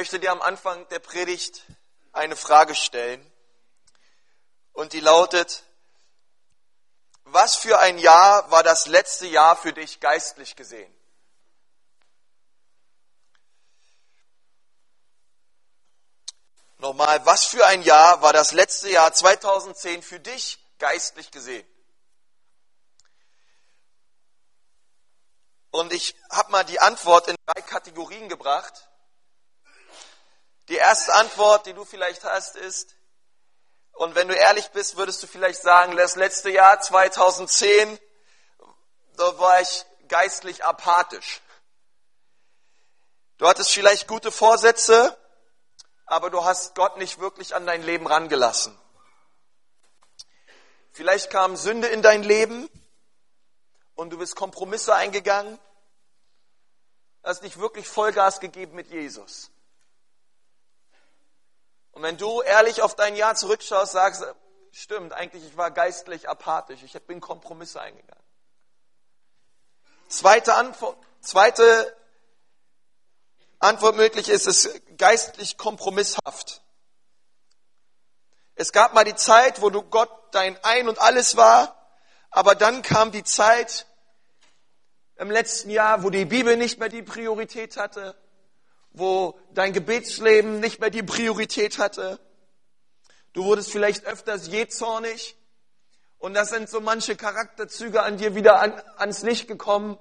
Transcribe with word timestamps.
möchte 0.00 0.18
dir 0.18 0.32
am 0.32 0.40
Anfang 0.40 0.88
der 0.88 0.98
Predigt 0.98 1.62
eine 2.12 2.34
Frage 2.34 2.74
stellen. 2.74 3.20
Und 4.72 4.94
die 4.94 5.00
lautet, 5.00 5.62
was 7.24 7.54
für 7.54 7.78
ein 7.80 7.98
Jahr 7.98 8.50
war 8.50 8.62
das 8.62 8.86
letzte 8.86 9.26
Jahr 9.26 9.58
für 9.58 9.74
dich 9.74 10.00
geistlich 10.00 10.56
gesehen? 10.56 10.90
Nochmal, 16.78 17.26
was 17.26 17.44
für 17.44 17.66
ein 17.66 17.82
Jahr 17.82 18.22
war 18.22 18.32
das 18.32 18.52
letzte 18.52 18.88
Jahr 18.88 19.12
2010 19.12 20.02
für 20.02 20.18
dich 20.18 20.66
geistlich 20.78 21.30
gesehen? 21.30 21.68
Und 25.70 25.92
ich 25.92 26.16
habe 26.30 26.52
mal 26.52 26.64
die 26.64 26.80
Antwort 26.80 27.28
in 27.28 27.36
drei 27.44 27.60
Kategorien 27.60 28.30
gebracht. 28.30 28.89
Die 30.70 30.76
erste 30.76 31.12
Antwort, 31.14 31.66
die 31.66 31.74
du 31.74 31.84
vielleicht 31.84 32.22
hast, 32.22 32.54
ist, 32.54 32.94
und 33.94 34.14
wenn 34.14 34.28
du 34.28 34.34
ehrlich 34.34 34.70
bist, 34.70 34.96
würdest 34.96 35.20
du 35.20 35.26
vielleicht 35.26 35.60
sagen, 35.60 35.96
das 35.96 36.14
letzte 36.14 36.48
Jahr 36.48 36.80
2010, 36.80 37.98
da 39.16 39.38
war 39.38 39.60
ich 39.60 39.84
geistlich 40.06 40.64
apathisch. 40.64 41.42
Du 43.36 43.48
hattest 43.48 43.72
vielleicht 43.72 44.06
gute 44.06 44.30
Vorsätze, 44.30 45.18
aber 46.06 46.30
du 46.30 46.44
hast 46.44 46.76
Gott 46.76 46.98
nicht 46.98 47.18
wirklich 47.18 47.54
an 47.54 47.66
dein 47.66 47.82
Leben 47.82 48.06
rangelassen. 48.06 48.78
Vielleicht 50.92 51.30
kam 51.30 51.56
Sünde 51.56 51.88
in 51.88 52.00
dein 52.00 52.22
Leben 52.22 52.70
und 53.96 54.10
du 54.10 54.18
bist 54.18 54.36
Kompromisse 54.36 54.94
eingegangen, 54.94 55.58
hast 57.24 57.42
nicht 57.42 57.58
wirklich 57.58 57.88
Vollgas 57.88 58.38
gegeben 58.38 58.76
mit 58.76 58.88
Jesus. 58.90 59.50
Und 62.00 62.04
wenn 62.04 62.16
du 62.16 62.40
ehrlich 62.40 62.80
auf 62.80 62.96
dein 62.96 63.14
Jahr 63.14 63.34
zurückschaust, 63.34 63.92
sagst, 63.92 64.24
stimmt, 64.72 65.12
eigentlich 65.12 65.44
ich 65.44 65.58
war 65.58 65.70
geistlich 65.70 66.30
apathisch, 66.30 66.82
ich 66.82 66.94
bin 67.02 67.20
Kompromisse 67.20 67.78
eingegangen. 67.78 68.24
Zweite 70.08 70.54
Antwort, 70.54 70.96
zweite 71.20 71.94
Antwort 73.58 73.96
möglich 73.96 74.30
ist, 74.30 74.46
es 74.46 74.80
geistlich 74.96 75.58
kompromisshaft. 75.58 76.62
Es 78.54 78.72
gab 78.72 78.94
mal 78.94 79.04
die 79.04 79.14
Zeit, 79.14 79.60
wo 79.60 79.68
du 79.68 79.82
Gott 79.82 80.10
dein 80.30 80.56
Ein 80.64 80.88
und 80.88 80.98
alles 80.98 81.36
war, 81.36 81.76
aber 82.30 82.54
dann 82.54 82.80
kam 82.80 83.12
die 83.12 83.24
Zeit 83.24 83.84
im 85.16 85.30
letzten 85.30 85.68
Jahr, 85.68 86.02
wo 86.02 86.08
die 86.08 86.24
Bibel 86.24 86.56
nicht 86.56 86.78
mehr 86.78 86.88
die 86.88 87.02
Priorität 87.02 87.76
hatte, 87.76 88.16
wo 88.92 89.38
dein 89.54 89.72
Gebetsleben 89.72 90.60
nicht 90.60 90.80
mehr 90.80 90.90
die 90.90 91.02
Priorität 91.02 91.78
hatte. 91.78 92.18
Du 93.32 93.44
wurdest 93.44 93.70
vielleicht 93.70 94.04
öfters 94.04 94.48
jähzornig 94.48 95.36
und 96.18 96.34
das 96.34 96.50
sind 96.50 96.68
so 96.68 96.80
manche 96.80 97.16
Charakterzüge 97.16 98.02
an 98.02 98.18
dir 98.18 98.34
wieder 98.34 98.60
an, 98.60 98.74
ans 98.96 99.22
Licht 99.22 99.48
gekommen, 99.48 99.98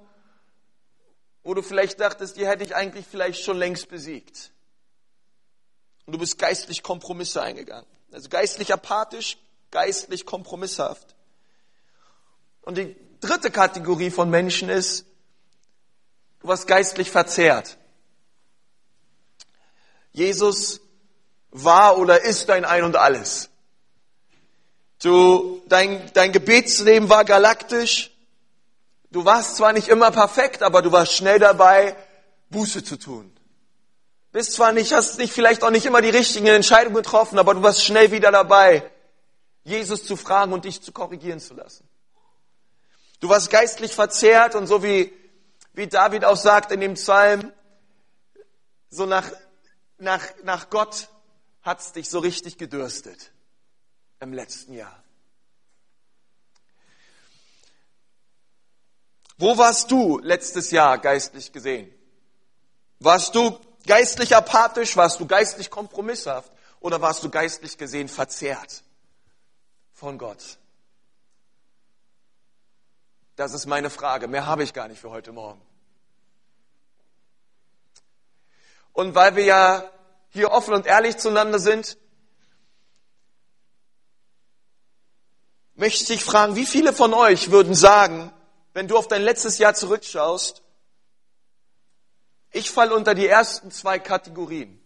wo 1.43 1.53
du 1.53 1.61
vielleicht 1.61 1.99
dachtest, 1.99 2.37
die 2.37 2.45
hätte 2.45 2.63
ich 2.63 2.75
eigentlich 2.75 3.07
vielleicht 3.09 3.43
schon 3.43 3.57
längst 3.57 3.89
besiegt. 3.89 4.51
Und 6.05 6.13
du 6.13 6.19
bist 6.19 6.37
geistlich 6.37 6.83
Kompromisse 6.83 7.41
eingegangen. 7.41 7.87
Also 8.11 8.29
geistlich 8.29 8.73
apathisch, 8.73 9.37
geistlich 9.71 10.25
kompromisshaft. 10.25 11.15
Und 12.61 12.77
die 12.77 12.95
dritte 13.21 13.49
Kategorie 13.49 14.11
von 14.11 14.29
Menschen 14.29 14.69
ist, 14.69 15.05
du 16.41 16.47
warst 16.47 16.67
geistlich 16.67 17.11
verzerrt. 17.11 17.78
Jesus 20.11 20.81
war 21.51 21.97
oder 21.97 22.23
ist 22.23 22.49
dein 22.49 22.65
Ein 22.65 22.83
und 22.83 22.95
Alles. 22.95 23.49
Du, 25.01 25.61
dein, 25.67 26.11
dein 26.13 26.31
Gebetsleben 26.31 27.09
war 27.09 27.23
galaktisch. 27.23 28.11
Du 29.11 29.25
warst 29.25 29.55
zwar 29.55 29.73
nicht 29.73 29.87
immer 29.87 30.11
perfekt, 30.11 30.61
aber 30.61 30.81
du 30.81 30.91
warst 30.91 31.13
schnell 31.13 31.39
dabei, 31.39 31.95
Buße 32.49 32.83
zu 32.83 32.97
tun. 32.97 33.31
Bist 34.31 34.53
zwar 34.53 34.73
nicht, 34.73 34.93
hast 34.93 35.17
nicht 35.17 35.33
vielleicht 35.33 35.63
auch 35.63 35.71
nicht 35.71 35.85
immer 35.85 36.01
die 36.01 36.09
richtigen 36.09 36.47
Entscheidungen 36.47 36.95
getroffen, 36.95 37.39
aber 37.39 37.55
du 37.55 37.63
warst 37.63 37.83
schnell 37.83 38.11
wieder 38.11 38.31
dabei, 38.31 38.89
Jesus 39.63 40.05
zu 40.05 40.15
fragen 40.15 40.53
und 40.53 40.65
dich 40.65 40.81
zu 40.81 40.91
korrigieren 40.91 41.39
zu 41.39 41.55
lassen. 41.55 41.87
Du 43.19 43.29
warst 43.29 43.49
geistlich 43.49 43.93
verzehrt 43.93 44.55
und 44.55 44.67
so 44.67 44.83
wie, 44.83 45.11
wie 45.73 45.87
David 45.87 46.25
auch 46.25 46.37
sagt 46.37 46.71
in 46.71 46.79
dem 46.79 46.93
Psalm, 46.93 47.51
so 48.89 49.05
nach 49.05 49.31
nach, 49.99 50.23
nach 50.43 50.69
Gott 50.69 51.09
hat's 51.61 51.91
dich 51.91 52.09
so 52.09 52.19
richtig 52.19 52.57
gedürstet 52.57 53.31
im 54.19 54.33
letzten 54.33 54.73
Jahr. 54.73 55.03
Wo 59.37 59.57
warst 59.57 59.89
du 59.91 60.19
letztes 60.19 60.71
Jahr 60.71 60.97
geistlich 60.97 61.53
gesehen? 61.53 61.93
Warst 62.99 63.33
du 63.35 63.57
geistlich 63.85 64.35
apathisch? 64.35 64.97
Warst 64.97 65.19
du 65.19 65.25
geistlich 65.25 65.69
kompromisshaft? 65.69 66.51
Oder 66.81 67.01
warst 67.01 67.23
du 67.23 67.29
geistlich 67.29 67.77
gesehen 67.77 68.09
verzerrt 68.09 68.83
von 69.93 70.17
Gott? 70.17 70.57
Das 73.37 73.53
ist 73.53 73.65
meine 73.65 73.89
Frage. 73.89 74.27
Mehr 74.27 74.45
habe 74.45 74.63
ich 74.63 74.73
gar 74.73 74.89
nicht 74.89 74.99
für 74.99 75.09
heute 75.09 75.31
Morgen. 75.31 75.61
Und 78.99 79.15
weil 79.15 79.37
wir 79.37 79.45
ja 79.45 79.89
hier 80.27 80.51
offen 80.51 80.73
und 80.73 80.85
ehrlich 80.85 81.15
zueinander 81.15 81.57
sind, 81.57 81.97
möchte 85.75 86.01
ich 86.01 86.07
dich 86.09 86.25
fragen, 86.25 86.57
wie 86.57 86.65
viele 86.65 86.91
von 86.91 87.13
euch 87.13 87.49
würden 87.49 87.75
sagen, 87.75 88.33
wenn 88.73 88.89
du 88.89 88.97
auf 88.97 89.07
dein 89.07 89.21
letztes 89.21 89.57
Jahr 89.57 89.73
zurückschaust, 89.73 90.63
ich 92.51 92.71
falle 92.71 92.93
unter 92.93 93.15
die 93.15 93.25
ersten 93.25 93.71
zwei 93.71 93.99
Kategorien. 93.99 94.81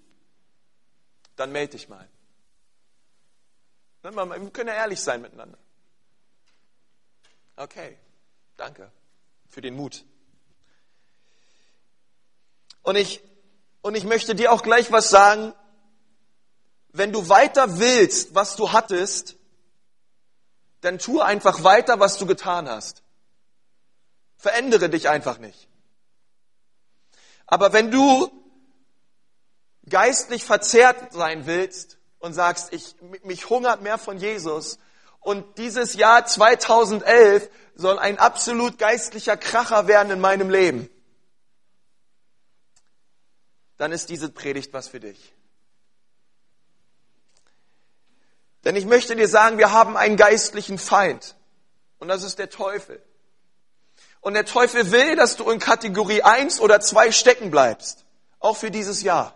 Dann 1.36 1.52
melde 1.52 1.72
dich 1.72 1.90
mal. 1.90 2.08
Wir 4.04 4.52
können 4.52 4.70
ja 4.70 4.76
ehrlich 4.76 5.02
sein 5.02 5.24
miteinander. 5.24 5.58
Okay, 7.56 7.98
danke 8.58 8.92
für 9.50 9.62
den 9.62 9.74
Mut. 9.74 10.06
Und 12.84 12.96
ich 12.96 13.24
und 13.84 13.96
ich 13.96 14.06
möchte 14.06 14.34
dir 14.34 14.52
auch 14.52 14.64
gleich 14.64 14.92
was 14.92 15.12
sagen. 15.12 15.54
Wenn 16.94 17.12
du 17.12 17.30
weiter 17.30 17.80
willst, 17.80 18.34
was 18.34 18.56
du 18.56 18.72
hattest, 18.72 19.36
dann 20.82 20.98
tu 20.98 21.22
einfach 21.22 21.64
weiter, 21.64 22.00
was 22.00 22.18
du 22.18 22.26
getan 22.26 22.68
hast. 22.70 23.04
Verändere 24.38 24.90
dich 24.90 25.10
einfach 25.10 25.38
nicht. 25.38 25.68
Aber 27.46 27.74
wenn 27.74 27.92
du 27.92 28.32
geistlich 29.88 30.46
verzerrt 30.46 31.14
sein 31.14 31.46
willst 31.46 31.98
und 32.20 32.34
sagst, 32.34 32.74
ich, 32.74 32.96
mich 33.24 33.50
hungert 33.50 33.82
mehr 33.82 33.98
von 33.98 34.18
Jesus 34.18 34.80
und 35.20 35.58
dieses 35.58 35.96
Jahr 35.96 36.26
2011 36.26 37.50
soll 37.76 38.00
ein 38.00 38.18
absolut 38.18 38.78
geistlicher 38.78 39.36
Kracher 39.36 39.88
werden 39.88 40.12
in 40.12 40.20
meinem 40.22 40.50
Leben, 40.50 40.90
dann 43.78 43.92
ist 43.92 44.10
diese 44.10 44.30
Predigt 44.30 44.74
was 44.74 44.88
für 44.88 45.00
dich. 45.00 45.34
Denn 48.64 48.76
ich 48.76 48.86
möchte 48.86 49.16
dir 49.16 49.28
sagen, 49.28 49.58
wir 49.58 49.72
haben 49.72 49.98
einen 49.98 50.16
geistlichen 50.16 50.78
Feind. 50.78 51.36
Und 52.00 52.08
das 52.08 52.24
ist 52.24 52.40
der 52.40 52.50
Teufel. 52.50 53.02
Und 54.22 54.36
der 54.36 54.46
Teufel 54.46 54.92
will, 54.92 55.16
dass 55.16 55.36
du 55.36 55.50
in 55.50 55.60
Kategorie 55.60 56.22
1 56.22 56.62
oder 56.62 56.80
2 56.80 57.12
stecken 57.12 57.52
bleibst. 57.52 58.06
Auch 58.40 58.56
für 58.56 58.72
dieses 58.72 59.02
Jahr. 59.02 59.36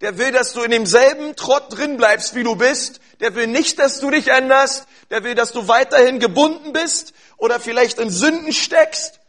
Der 0.00 0.18
will, 0.18 0.32
dass 0.32 0.52
du 0.52 0.62
in 0.62 0.72
demselben 0.72 1.36
Trott 1.36 1.66
drin 1.70 1.96
bleibst, 1.96 2.34
wie 2.34 2.42
du 2.42 2.56
bist. 2.56 3.00
Der 3.20 3.34
will 3.34 3.46
nicht, 3.46 3.78
dass 3.78 4.00
du 4.00 4.10
dich 4.10 4.28
änderst. 4.28 4.86
Der 5.10 5.22
will, 5.22 5.34
dass 5.34 5.52
du 5.52 5.68
weiterhin 5.68 6.18
gebunden 6.18 6.72
bist 6.72 7.14
oder 7.36 7.60
vielleicht 7.60 7.98
in 8.00 8.10
Sünden 8.10 8.52
steckst 8.52 9.20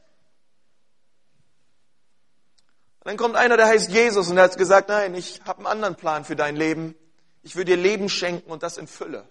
dann 3.07 3.15
kommt 3.15 3.37
einer, 3.37 3.55
der 3.55 3.67
heißt 3.67 3.89
Jesus 3.89 4.27
und 4.27 4.35
der 4.35 4.43
hat 4.43 4.57
gesagt, 4.57 4.89
nein, 4.89 5.15
ich 5.15 5.41
habe 5.45 5.59
einen 5.59 5.67
anderen 5.67 5.95
Plan 5.95 6.25
für 6.25 6.35
dein 6.35 6.57
Leben. 6.57 6.93
Ich 7.41 7.55
will 7.55 7.63
dir 7.63 7.77
Leben 7.77 8.09
schenken 8.09 8.51
und 8.51 8.63
das 8.63 8.77
in 8.77 8.85
Fülle. 8.85 9.25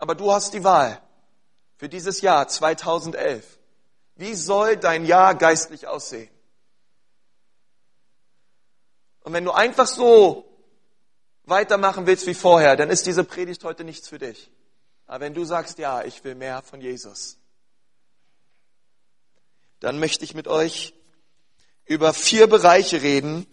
Aber 0.00 0.16
du 0.16 0.32
hast 0.32 0.54
die 0.54 0.64
Wahl 0.64 1.00
für 1.76 1.88
dieses 1.88 2.20
Jahr 2.20 2.48
2011. 2.48 3.60
Wie 4.16 4.34
soll 4.34 4.76
dein 4.76 5.04
Jahr 5.04 5.36
geistlich 5.36 5.86
aussehen? 5.86 6.30
Und 9.20 9.32
wenn 9.32 9.44
du 9.44 9.52
einfach 9.52 9.86
so 9.86 10.44
weitermachen 11.44 12.08
willst 12.08 12.26
wie 12.26 12.34
vorher, 12.34 12.74
dann 12.74 12.90
ist 12.90 13.06
diese 13.06 13.22
Predigt 13.22 13.62
heute 13.62 13.84
nichts 13.84 14.08
für 14.08 14.18
dich. 14.18 14.50
Aber 15.06 15.20
wenn 15.20 15.34
du 15.34 15.44
sagst, 15.44 15.78
ja, 15.78 16.02
ich 16.02 16.24
will 16.24 16.34
mehr 16.34 16.60
von 16.62 16.80
Jesus, 16.80 17.38
dann 19.78 20.00
möchte 20.00 20.24
ich 20.24 20.34
mit 20.34 20.48
euch 20.48 20.92
über 21.84 22.14
vier 22.14 22.46
Bereiche 22.46 23.02
reden, 23.02 23.46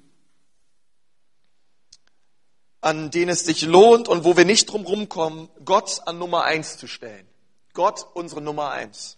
an 2.82 3.12
denen 3.12 3.30
es 3.30 3.46
sich 3.46 3.64
lohnt 3.64 4.08
und 4.08 4.24
wo 4.24 4.38
wir 4.38 4.46
nicht 4.46 4.72
drum 4.72 4.86
rumkommen, 4.86 5.50
Gott 5.66 6.02
an 6.06 6.18
Nummer 6.18 6.44
eins 6.44 6.78
zu 6.78 6.88
stellen. 6.88 7.28
Gott 7.74 8.06
unsere 8.14 8.42
Nummer 8.42 8.72
eins. 8.72 9.18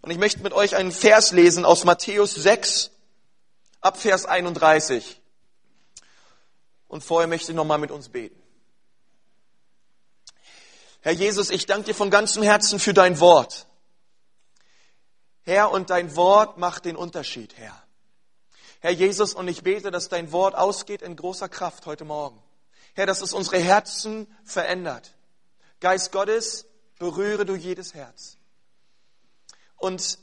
Und 0.00 0.10
ich 0.10 0.18
möchte 0.18 0.42
mit 0.42 0.52
euch 0.52 0.76
einen 0.76 0.92
Vers 0.92 1.32
lesen 1.32 1.64
aus 1.64 1.84
Matthäus 1.84 2.34
6, 2.34 2.90
ab 3.80 3.96
Vers 3.96 4.26
31. 4.26 5.20
Und 6.86 7.02
vorher 7.02 7.28
möchte 7.28 7.52
ich 7.52 7.56
nochmal 7.56 7.78
mit 7.78 7.90
uns 7.90 8.08
beten. 8.08 8.40
Herr 11.00 11.12
Jesus, 11.12 11.50
ich 11.50 11.66
danke 11.66 11.86
dir 11.86 11.94
von 11.94 12.10
ganzem 12.10 12.42
Herzen 12.42 12.80
für 12.80 12.92
dein 12.92 13.20
Wort. 13.20 13.67
Herr, 15.48 15.70
und 15.70 15.88
dein 15.88 16.14
Wort 16.14 16.58
macht 16.58 16.84
den 16.84 16.94
Unterschied, 16.94 17.56
Herr. 17.56 17.82
Herr 18.80 18.90
Jesus, 18.90 19.32
und 19.32 19.48
ich 19.48 19.62
bete, 19.62 19.90
dass 19.90 20.10
dein 20.10 20.30
Wort 20.30 20.54
ausgeht 20.54 21.00
in 21.00 21.16
großer 21.16 21.48
Kraft 21.48 21.86
heute 21.86 22.04
Morgen. 22.04 22.38
Herr, 22.92 23.06
dass 23.06 23.22
es 23.22 23.32
unsere 23.32 23.56
Herzen 23.56 24.26
verändert. 24.44 25.14
Geist 25.80 26.12
Gottes, 26.12 26.66
berühre 26.98 27.46
du 27.46 27.56
jedes 27.56 27.94
Herz. 27.94 28.36
Und 29.78 30.18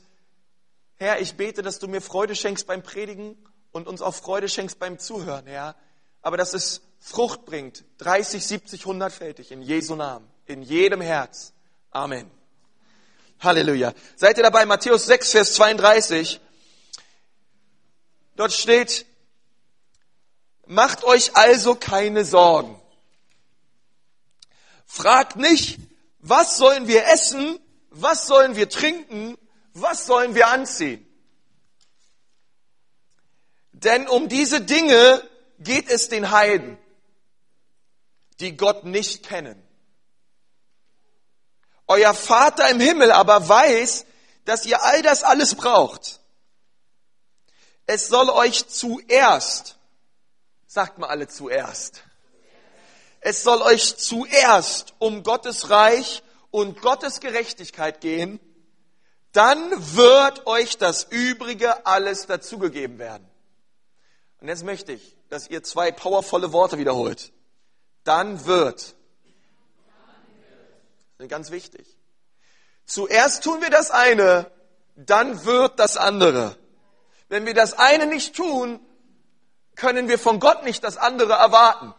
Herr, 0.94 1.20
ich 1.20 1.34
bete, 1.34 1.62
dass 1.62 1.80
du 1.80 1.88
mir 1.88 2.02
Freude 2.02 2.36
schenkst 2.36 2.68
beim 2.68 2.84
Predigen 2.84 3.36
und 3.72 3.88
uns 3.88 4.02
auch 4.02 4.14
Freude 4.14 4.48
schenkst 4.48 4.78
beim 4.78 5.00
Zuhören, 5.00 5.48
Herr. 5.48 5.74
Aber 6.22 6.36
dass 6.36 6.54
es 6.54 6.82
Frucht 7.00 7.44
bringt, 7.46 7.84
30, 7.98 8.46
70, 8.46 8.84
100-fältig, 8.84 9.50
in 9.50 9.60
Jesu 9.60 9.96
Namen, 9.96 10.30
in 10.44 10.62
jedem 10.62 11.00
Herz. 11.00 11.52
Amen. 11.90 12.30
Halleluja. 13.46 13.94
Seid 14.16 14.36
ihr 14.36 14.42
dabei? 14.42 14.66
Matthäus 14.66 15.06
6, 15.06 15.30
Vers 15.30 15.54
32. 15.54 16.40
Dort 18.36 18.52
steht, 18.52 19.06
macht 20.66 21.04
euch 21.04 21.34
also 21.34 21.74
keine 21.74 22.24
Sorgen. 22.24 22.80
Fragt 24.84 25.36
nicht, 25.36 25.78
was 26.18 26.58
sollen 26.58 26.86
wir 26.86 27.06
essen, 27.06 27.58
was 27.90 28.26
sollen 28.26 28.56
wir 28.56 28.68
trinken, 28.68 29.38
was 29.72 30.06
sollen 30.06 30.34
wir 30.34 30.48
anziehen. 30.48 31.02
Denn 33.72 34.08
um 34.08 34.28
diese 34.28 34.60
Dinge 34.60 35.22
geht 35.58 35.88
es 35.88 36.08
den 36.08 36.30
Heiden, 36.30 36.78
die 38.40 38.56
Gott 38.56 38.84
nicht 38.84 39.26
kennen. 39.26 39.65
Euer 41.88 42.14
Vater 42.14 42.68
im 42.70 42.80
Himmel 42.80 43.12
aber 43.12 43.48
weiß, 43.48 44.06
dass 44.44 44.66
ihr 44.66 44.82
all 44.82 45.02
das 45.02 45.22
alles 45.22 45.54
braucht. 45.54 46.20
Es 47.86 48.08
soll 48.08 48.28
euch 48.30 48.66
zuerst, 48.68 49.76
sagt 50.66 50.98
mal 50.98 51.08
alle 51.08 51.28
zuerst, 51.28 52.02
es 53.20 53.42
soll 53.42 53.62
euch 53.62 53.96
zuerst 53.96 54.94
um 54.98 55.22
Gottes 55.22 55.70
Reich 55.70 56.22
und 56.50 56.80
Gottes 56.80 57.20
Gerechtigkeit 57.20 58.00
gehen, 58.00 58.40
dann 59.32 59.70
wird 59.94 60.46
euch 60.46 60.78
das 60.78 61.04
Übrige 61.04 61.86
alles 61.86 62.26
dazugegeben 62.26 62.98
werden. 62.98 63.28
Und 64.40 64.48
jetzt 64.48 64.64
möchte 64.64 64.92
ich, 64.92 65.16
dass 65.28 65.48
ihr 65.48 65.62
zwei 65.62 65.92
powervolle 65.92 66.52
Worte 66.52 66.78
wiederholt. 66.78 67.32
Dann 68.04 68.46
wird. 68.46 68.95
Ganz 71.18 71.50
wichtig. 71.50 71.96
Zuerst 72.84 73.42
tun 73.42 73.60
wir 73.60 73.70
das 73.70 73.90
eine, 73.90 74.50
dann 74.94 75.44
wird 75.44 75.78
das 75.78 75.96
andere. 75.96 76.56
Wenn 77.28 77.46
wir 77.46 77.54
das 77.54 77.78
eine 77.78 78.06
nicht 78.06 78.36
tun, 78.36 78.80
können 79.74 80.08
wir 80.08 80.18
von 80.18 80.40
Gott 80.40 80.62
nicht 80.62 80.84
das 80.84 80.96
andere 80.96 81.34
erwarten. 81.34 81.94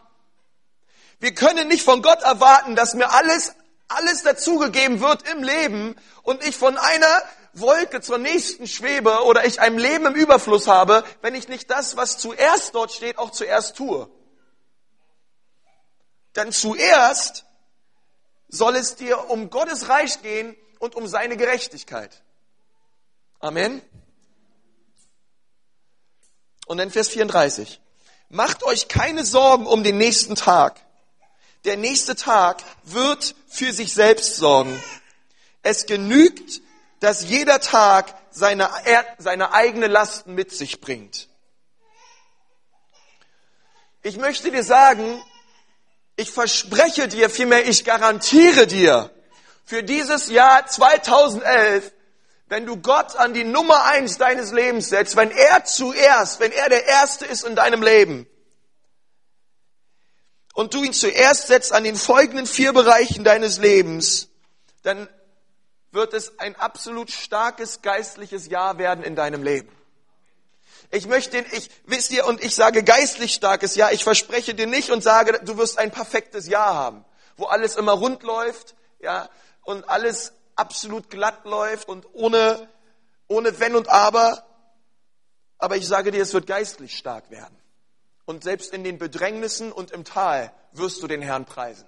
Wir 1.20 1.34
können 1.34 1.68
nicht 1.68 1.84
von 1.84 2.00
Gott 2.00 2.22
erwarten, 2.22 2.76
dass 2.76 2.94
mir 2.94 3.10
alles, 3.10 3.54
alles 3.88 4.22
dazugegeben 4.22 5.00
wird 5.00 5.28
im 5.28 5.42
Leben 5.42 5.96
und 6.22 6.44
ich 6.44 6.56
von 6.56 6.78
einer 6.78 7.22
Wolke 7.54 8.00
zur 8.00 8.18
nächsten 8.18 8.66
schwebe 8.66 9.24
oder 9.24 9.44
ich 9.44 9.60
ein 9.60 9.78
Leben 9.78 10.06
im 10.06 10.14
Überfluss 10.14 10.68
habe, 10.68 11.04
wenn 11.22 11.34
ich 11.34 11.48
nicht 11.48 11.70
das, 11.70 11.96
was 11.96 12.18
zuerst 12.18 12.74
dort 12.74 12.92
steht, 12.92 13.18
auch 13.18 13.30
zuerst 13.30 13.76
tue. 13.76 14.08
Denn 16.36 16.52
zuerst 16.52 17.44
soll 18.48 18.76
es 18.76 18.96
dir 18.96 19.30
um 19.30 19.50
Gottes 19.50 19.88
Reich 19.88 20.22
gehen 20.22 20.56
und 20.78 20.94
um 20.94 21.06
seine 21.06 21.36
Gerechtigkeit. 21.36 22.22
Amen. 23.40 23.82
Und 26.66 26.78
dann 26.78 26.90
Vers 26.90 27.08
34. 27.08 27.80
Macht 28.28 28.62
euch 28.62 28.88
keine 28.88 29.24
Sorgen 29.24 29.66
um 29.66 29.82
den 29.82 29.96
nächsten 29.96 30.34
Tag. 30.34 30.80
Der 31.64 31.76
nächste 31.76 32.14
Tag 32.14 32.62
wird 32.84 33.34
für 33.46 33.72
sich 33.72 33.94
selbst 33.94 34.36
sorgen. 34.36 34.82
Es 35.62 35.86
genügt, 35.86 36.60
dass 37.00 37.28
jeder 37.28 37.60
Tag 37.60 38.14
seine, 38.30 38.70
seine 39.18 39.52
eigene 39.52 39.86
Lasten 39.86 40.34
mit 40.34 40.52
sich 40.52 40.80
bringt. 40.80 41.28
Ich 44.02 44.16
möchte 44.16 44.50
dir 44.50 44.62
sagen, 44.62 45.22
ich 46.18 46.30
verspreche 46.30 47.08
dir, 47.08 47.30
vielmehr 47.30 47.66
ich 47.66 47.84
garantiere 47.84 48.66
dir, 48.66 49.10
für 49.64 49.82
dieses 49.82 50.28
Jahr 50.28 50.66
2011 50.66 51.92
wenn 52.48 52.64
du 52.64 52.78
Gott 52.78 53.16
an 53.16 53.34
die 53.34 53.44
Nummer 53.44 53.84
eins 53.84 54.16
deines 54.16 54.52
Lebens 54.52 54.88
setzt, 54.88 55.16
wenn 55.16 55.30
er 55.30 55.64
zuerst, 55.64 56.40
wenn 56.40 56.52
er 56.52 56.68
der 56.68 56.86
Erste 56.86 57.26
ist 57.26 57.44
in 57.44 57.56
deinem 57.56 57.82
Leben, 57.82 58.26
und 60.54 60.74
du 60.74 60.82
ihn 60.82 60.92
zuerst 60.92 61.46
setzt 61.46 61.72
an 61.72 61.84
den 61.84 61.94
folgenden 61.94 62.46
vier 62.46 62.72
Bereichen 62.72 63.22
deines 63.22 63.58
Lebens, 63.58 64.28
dann 64.82 65.08
wird 65.92 66.14
es 66.14 66.40
ein 66.40 66.56
absolut 66.56 67.12
starkes 67.12 67.80
geistliches 67.82 68.48
Jahr 68.48 68.76
werden 68.78 69.04
in 69.04 69.14
deinem 69.14 69.44
Leben. 69.44 69.70
Ich 70.90 71.06
möchte, 71.06 71.38
ich, 71.38 71.70
wisst 71.84 72.12
ihr, 72.12 72.26
und 72.26 72.42
ich 72.42 72.54
sage 72.54 72.82
geistlich 72.82 73.34
starkes 73.34 73.74
Jahr, 73.74 73.92
ich 73.92 74.04
verspreche 74.04 74.54
dir 74.54 74.66
nicht 74.66 74.90
und 74.90 75.02
sage, 75.02 75.38
du 75.44 75.58
wirst 75.58 75.78
ein 75.78 75.90
perfektes 75.90 76.48
Jahr 76.48 76.74
haben, 76.74 77.04
wo 77.36 77.44
alles 77.44 77.76
immer 77.76 77.92
rund 77.92 78.22
läuft, 78.22 78.74
ja, 79.00 79.28
und 79.62 79.88
alles 79.88 80.32
absolut 80.56 81.10
glatt 81.10 81.44
läuft 81.44 81.88
und 81.88 82.06
ohne, 82.14 82.68
ohne 83.26 83.60
Wenn 83.60 83.76
und 83.76 83.88
Aber. 83.88 84.44
Aber 85.58 85.76
ich 85.76 85.86
sage 85.86 86.10
dir, 86.10 86.22
es 86.22 86.32
wird 86.32 86.46
geistlich 86.46 86.96
stark 86.96 87.30
werden. 87.30 87.56
Und 88.24 88.44
selbst 88.44 88.72
in 88.72 88.82
den 88.82 88.98
Bedrängnissen 88.98 89.72
und 89.72 89.90
im 89.90 90.04
Tal 90.04 90.52
wirst 90.72 91.02
du 91.02 91.06
den 91.06 91.22
Herrn 91.22 91.44
preisen. 91.44 91.86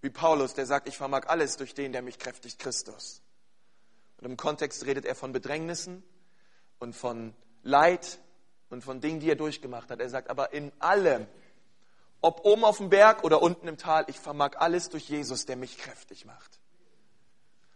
Wie 0.00 0.10
Paulus, 0.10 0.54
der 0.54 0.66
sagt, 0.66 0.88
ich 0.88 0.96
vermag 0.96 1.28
alles 1.28 1.56
durch 1.56 1.74
den, 1.74 1.92
der 1.92 2.02
mich 2.02 2.18
kräftigt, 2.18 2.58
Christus. 2.58 3.21
Und 4.22 4.30
im 4.30 4.36
Kontext 4.36 4.86
redet 4.86 5.04
er 5.04 5.16
von 5.16 5.32
Bedrängnissen 5.32 6.04
und 6.78 6.94
von 6.94 7.34
Leid 7.64 8.20
und 8.70 8.84
von 8.84 9.00
Dingen, 9.00 9.18
die 9.18 9.28
er 9.28 9.34
durchgemacht 9.34 9.90
hat. 9.90 9.98
Er 9.98 10.08
sagt, 10.08 10.30
aber 10.30 10.52
in 10.52 10.70
allem 10.78 11.26
ob 12.20 12.44
oben 12.44 12.64
auf 12.64 12.76
dem 12.76 12.88
Berg 12.88 13.24
oder 13.24 13.42
unten 13.42 13.66
im 13.66 13.76
Tal, 13.76 14.04
ich 14.06 14.18
vermag 14.18 14.52
alles 14.58 14.88
durch 14.88 15.08
Jesus, 15.08 15.44
der 15.44 15.56
mich 15.56 15.76
kräftig 15.76 16.24
macht. 16.24 16.60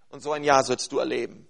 Und 0.09 0.21
so 0.21 0.31
ein 0.31 0.45
Jahr 0.45 0.63
sollst 0.63 0.93
du 0.93 1.01
erleben. 1.01 1.49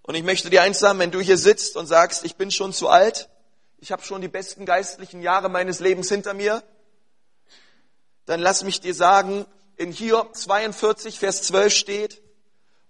Und 0.00 0.14
ich 0.14 0.22
möchte 0.24 0.48
dir 0.48 0.62
eins 0.62 0.78
sagen, 0.78 0.98
wenn 0.98 1.10
du 1.10 1.20
hier 1.20 1.36
sitzt 1.36 1.76
und 1.76 1.86
sagst, 1.86 2.24
ich 2.24 2.36
bin 2.36 2.50
schon 2.50 2.72
zu 2.72 2.88
alt, 2.88 3.28
ich 3.76 3.92
habe 3.92 4.02
schon 4.02 4.22
die 4.22 4.28
besten 4.28 4.64
geistlichen 4.64 5.20
Jahre 5.20 5.50
meines 5.50 5.78
Lebens 5.78 6.08
hinter 6.08 6.32
mir, 6.32 6.62
dann 8.24 8.40
lass 8.40 8.64
mich 8.64 8.80
dir 8.80 8.94
sagen, 8.94 9.44
in 9.76 9.92
Hiob 9.92 10.34
42, 10.34 11.18
Vers 11.18 11.42
12 11.42 11.74
steht, 11.74 12.22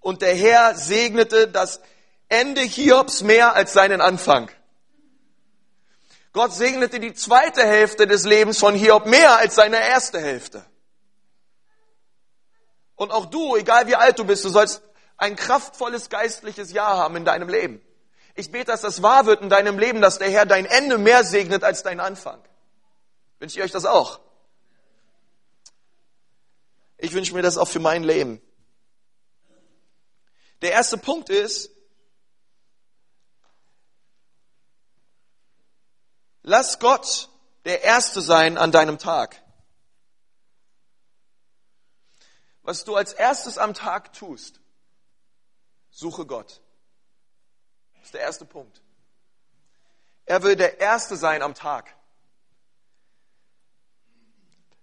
und 0.00 0.23
der 0.23 0.35
Herr 0.35 0.75
segnete 0.75 1.49
das 1.49 1.81
Ende 2.28 2.61
Hiobs 2.61 3.23
mehr 3.23 3.55
als 3.55 3.73
seinen 3.73 4.00
Anfang. 4.00 4.50
Gott 6.33 6.52
segnete 6.52 7.00
die 7.00 7.14
zweite 7.14 7.67
Hälfte 7.67 8.07
des 8.07 8.25
Lebens 8.25 8.59
von 8.59 8.75
Hiob 8.75 9.07
mehr 9.07 9.38
als 9.38 9.55
seine 9.55 9.81
erste 9.81 10.21
Hälfte. 10.21 10.64
Und 12.97 13.12
auch 13.12 13.26
du, 13.26 13.57
egal 13.57 13.87
wie 13.87 13.97
alt 13.97 14.19
du 14.19 14.25
bist, 14.25 14.45
du 14.45 14.49
sollst 14.49 14.83
ein 15.17 15.37
kraftvolles 15.37 16.11
geistliches 16.11 16.73
Jahr 16.73 16.97
haben 16.99 17.17
in 17.17 17.25
deinem 17.25 17.49
Leben. 17.49 17.81
Ich 18.35 18.52
bete, 18.52 18.67
dass 18.67 18.83
das 18.83 19.02
wahr 19.02 19.26
wird 19.26 19.40
in 19.40 19.49
deinem 19.49 19.78
Leben, 19.78 20.00
dass 20.00 20.19
der 20.19 20.31
Herr 20.31 20.47
dein 20.47 20.67
Ende 20.67 20.99
mehr 20.99 21.25
segnet 21.25 21.64
als 21.64 21.83
dein 21.83 21.99
Anfang. 21.99 22.40
Wünsche 23.40 23.59
ich 23.59 23.64
euch 23.64 23.73
das 23.73 23.85
auch? 23.85 24.21
Ich 26.99 27.12
wünsche 27.14 27.35
mir 27.35 27.43
das 27.43 27.59
auch 27.59 27.69
für 27.69 27.81
mein 27.81 28.05
Leben. 28.05 28.40
Der 30.62 30.73
erste 30.73 30.99
Punkt 30.99 31.31
ist, 31.31 31.71
Lass 36.49 36.79
Gott 36.79 37.29
der 37.67 37.83
Erste 37.83 38.23
sein 38.23 38.57
an 38.57 38.73
deinem 38.73 38.99
Tag. 38.99 39.43
Was 42.62 42.85
du 42.85 42.97
als 42.97 43.12
erstes 43.12 43.59
am 43.59 43.75
Tag 43.75 44.15
tust, 44.15 44.59
Suche 45.91 46.25
Gott. 46.25 46.62
Das 47.97 48.05
ist 48.05 48.15
der 48.15 48.21
erste 48.23 48.47
Punkt. 48.47 48.81
Er 50.25 50.43
will 50.43 50.57
der 50.57 50.81
Erste 50.81 51.17
sein 51.17 51.43
am 51.43 51.55
Tag. 51.55 51.95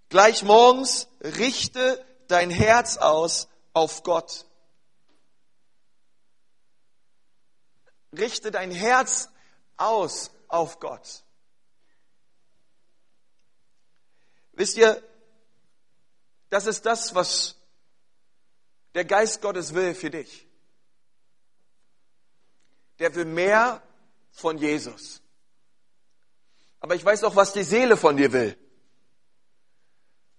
Gleich 0.10 0.44
morgens 0.44 1.08
richte 1.22 2.06
dein 2.28 2.52
Herz 2.52 2.98
aus 2.98 3.48
auf 3.74 4.04
Gott. 4.04 4.46
Richte 8.18 8.52
dein 8.52 8.72
Herz 8.72 9.30
aus 9.78 10.32
auf 10.48 10.80
Gott. 10.80 11.24
Wisst 14.54 14.78
ihr, 14.78 15.02
das 16.50 16.66
ist 16.66 16.86
das, 16.86 17.14
was 17.14 17.56
der 18.94 19.06
Geist 19.06 19.42
Gottes 19.42 19.74
will 19.74 19.94
für 19.94 20.10
dich. 20.10 20.48
Der 23.00 23.14
will 23.14 23.26
mehr 23.26 23.82
von 24.32 24.58
Jesus. 24.58 25.22
Aber 26.80 26.96
ich 26.96 27.04
weiß 27.04 27.24
auch, 27.26 27.36
was 27.36 27.52
die 27.52 27.64
Seele 27.64 27.98
von 27.98 28.16
dir 28.16 28.32
will. 28.32 28.58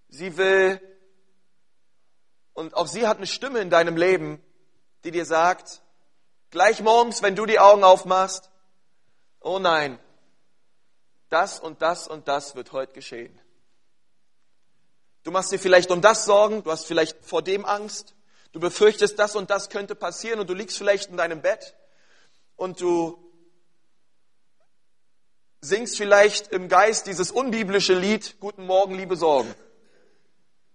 Sie 0.09 0.37
will, 0.37 0.81
und 2.55 2.75
auch 2.75 2.87
sie 2.87 3.07
hat 3.07 3.19
eine 3.19 3.27
Stimme 3.27 3.59
in 3.59 3.69
deinem 3.69 3.97
Leben, 3.97 4.43
die 5.05 5.11
dir 5.11 5.27
sagt, 5.27 5.83
gleich 6.57 6.81
morgens, 6.81 7.21
wenn 7.21 7.37
du 7.37 7.45
die 7.45 7.59
Augen 7.59 7.85
aufmachst, 7.85 8.49
oh 9.41 9.59
nein, 9.59 9.99
das 11.29 11.61
und 11.61 11.83
das 11.83 12.09
und 12.09 12.29
das 12.29 12.57
wird 12.57 12.73
heute 12.73 12.95
geschehen. 12.95 13.39
Du 15.23 15.31
machst 15.33 15.53
dir 15.53 15.59
vielleicht 15.59 15.91
um 15.91 16.01
das 16.01 16.25
Sorgen, 16.25 16.63
du 16.63 16.71
hast 16.71 16.87
vielleicht 16.87 17.23
vor 17.23 17.43
dem 17.43 17.67
Angst, 17.67 18.15
du 18.53 18.61
befürchtest, 18.61 19.19
das 19.19 19.37
und 19.37 19.51
das 19.51 19.69
könnte 19.69 19.95
passieren 19.95 20.41
und 20.41 20.49
du 20.49 20.55
liegst 20.55 20.79
vielleicht 20.79 21.11
in 21.11 21.19
deinem 21.19 21.43
Bett 21.43 21.77
und 22.57 22.81
du 22.81 23.23
singst 25.61 25.99
vielleicht 25.99 26.49
im 26.53 26.71
Geist 26.71 27.07
dieses 27.07 27.31
unbiblische 27.31 27.93
Lied, 27.93 28.41
Guten 28.41 28.65
Morgen, 28.65 28.95
liebe 28.95 29.17
Sorgen. 29.17 29.55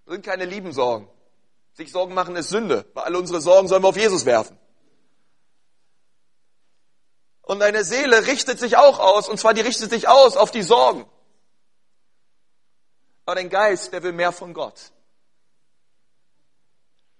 Das 0.05 0.13
sind 0.13 0.23
keine 0.23 0.45
lieben 0.45 0.73
Sorgen. 0.73 1.09
Sich 1.73 1.91
Sorgen 1.91 2.13
machen 2.13 2.35
ist 2.35 2.49
Sünde, 2.49 2.85
weil 2.93 3.05
alle 3.05 3.17
unsere 3.17 3.41
Sorgen 3.41 3.67
sollen 3.67 3.81
wir 3.81 3.89
auf 3.89 3.97
Jesus 3.97 4.27
werfen. 4.27 4.59
Und 7.41 7.59
deine 7.59 7.83
Seele 7.83 8.27
richtet 8.27 8.59
sich 8.59 8.77
auch 8.77 8.99
aus, 8.99 9.27
und 9.27 9.39
zwar 9.39 9.53
die 9.53 9.61
richtet 9.61 9.89
sich 9.89 10.07
aus 10.07 10.37
auf 10.37 10.51
die 10.51 10.61
Sorgen. 10.61 11.05
Aber 13.25 13.35
dein 13.35 13.49
Geist, 13.49 13.93
der 13.93 14.03
will 14.03 14.13
mehr 14.13 14.31
von 14.31 14.53
Gott. 14.53 14.91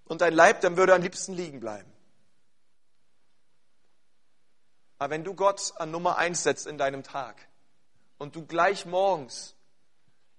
Und 0.04 0.20
dein 0.20 0.34
Leib, 0.34 0.60
dann 0.60 0.76
würde 0.76 0.94
am 0.94 1.02
liebsten 1.02 1.32
liegen 1.32 1.60
bleiben. 1.60 1.90
Aber 4.98 5.10
wenn 5.10 5.24
du 5.24 5.34
Gott 5.34 5.72
an 5.78 5.90
Nummer 5.90 6.16
eins 6.16 6.42
setzt 6.44 6.66
in 6.66 6.78
deinem 6.78 7.02
Tag 7.02 7.48
und 8.18 8.36
du 8.36 8.46
gleich 8.46 8.86
morgens 8.86 9.56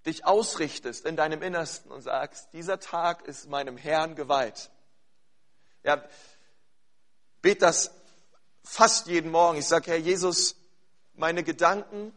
dich 0.06 0.25
ausrichtest 0.25 1.06
in 1.06 1.16
deinem 1.16 1.42
Innersten 1.42 1.92
und 1.92 2.02
sagst, 2.02 2.54
dieser 2.54 2.80
Tag 2.80 3.24
ist 3.24 3.50
meinem 3.50 3.78
Herrn 3.78 4.16
geweiht. 4.16 4.70
Ja, 5.84 6.04
bet 7.42 7.62
das 7.62 7.92
fast 8.63 9.08
jeden 9.08 9.32
Morgen. 9.32 9.58
Ich 9.58 9.67
sage, 9.67 9.91
Herr 9.91 9.98
Jesus, 9.98 10.55
meine 11.15 11.43
Gedanken, 11.43 12.13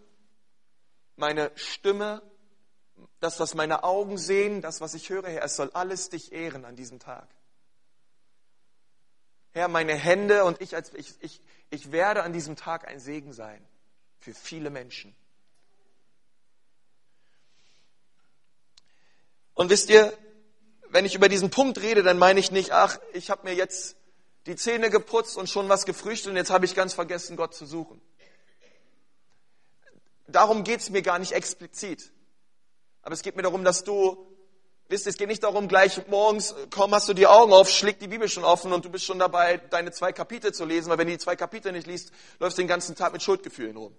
meine 1.17 1.51
Stimme, 1.55 2.23
das, 3.21 3.41
was 3.41 3.55
meine 3.55 3.85
Augen 3.85 4.19
sehen, 4.19 4.63
das, 4.63 4.81
was 4.81 4.95
ich 4.95 5.11
höre, 5.11 5.29
Herr, 5.29 5.45
es 5.45 5.57
soll 5.57 5.71
alles 5.73 6.09
dich 6.09 6.33
ehren 6.33 6.65
an 6.65 6.77
diesem 6.77 6.99
Tag. 6.99 7.29
Herr, 9.53 9.69
meine 9.69 9.95
Hände 9.95 10.45
und 10.45 10.61
ich, 10.61 10.75
als, 10.75 10.93
ich, 10.95 11.15
ich, 11.21 11.43
ich 11.71 11.93
werde 11.93 12.23
an 12.23 12.33
diesem 12.33 12.57
Tag 12.57 12.87
ein 12.87 13.01
Segen 13.01 13.33
sein 13.33 13.67
für 14.21 14.35
viele 14.35 14.71
Menschen. 14.71 15.15
Und 19.55 19.71
wisst 19.71 19.89
ihr, 19.89 20.17
wenn 20.91 21.07
ich 21.07 21.15
über 21.15 21.29
diesen 21.29 21.51
Punkt 21.51 21.81
rede, 21.81 22.03
dann 22.03 22.19
meine 22.19 22.39
ich 22.39 22.51
nicht, 22.51 22.73
ach, 22.73 22.99
ich 23.15 23.31
habe 23.31 23.49
mir 23.49 23.55
jetzt 23.55 23.97
die 24.47 24.57
Zähne 24.57 24.91
geputzt 24.91 25.37
und 25.37 25.49
schon 25.49 25.69
was 25.69 25.85
gefrühstückt 25.85 26.31
und 26.31 26.37
jetzt 26.37 26.51
habe 26.51 26.65
ich 26.65 26.75
ganz 26.75 26.95
vergessen, 26.95 27.37
Gott 27.37 27.55
zu 27.55 27.67
suchen. 27.67 28.01
Darum 30.29 30.65
geht 30.65 30.81
es 30.81 30.91
mir 30.91 31.03
gar 31.03 31.19
nicht 31.19 31.33
explizit. 31.33 32.13
Aber 33.03 33.13
es 33.13 33.23
geht 33.23 33.37
mir 33.37 33.43
darum, 33.43 33.63
dass 33.63 33.85
du, 33.85 34.27
wisst, 34.89 35.07
es 35.07 35.17
geht 35.17 35.29
nicht 35.29 35.43
darum, 35.43 35.69
gleich 35.69 36.07
morgens, 36.09 36.55
komm, 36.71 36.93
hast 36.95 37.09
du 37.09 37.15
die 37.15 37.27
Augen 37.27 37.53
auf, 37.53 37.71
schlägt 37.71 38.03
die 38.03 38.09
Bibel 38.09 38.29
schon 38.29 38.45
offen 38.45 38.73
und 38.73 38.85
du 38.85 38.91
bist 38.91 39.05
schon 39.05 39.19
dabei, 39.19 39.59
deine 39.59 39.93
zwei 39.93 40.13
Kapitel 40.13 40.53
zu 40.53 40.65
lesen, 40.65 40.91
weil 40.91 40.99
wenn 40.99 41.07
du 41.07 41.13
die 41.13 41.19
zwei 41.19 41.37
Kapitel 41.37 41.73
nicht 41.73 41.87
liest, 41.87 42.11
läufst 42.41 42.59
du 42.59 42.63
den 42.63 42.69
ganzen 42.69 42.97
Tag 42.97 43.13
mit 43.13 43.23
Schuldgefühlen 43.23 43.77
rum. 43.77 43.97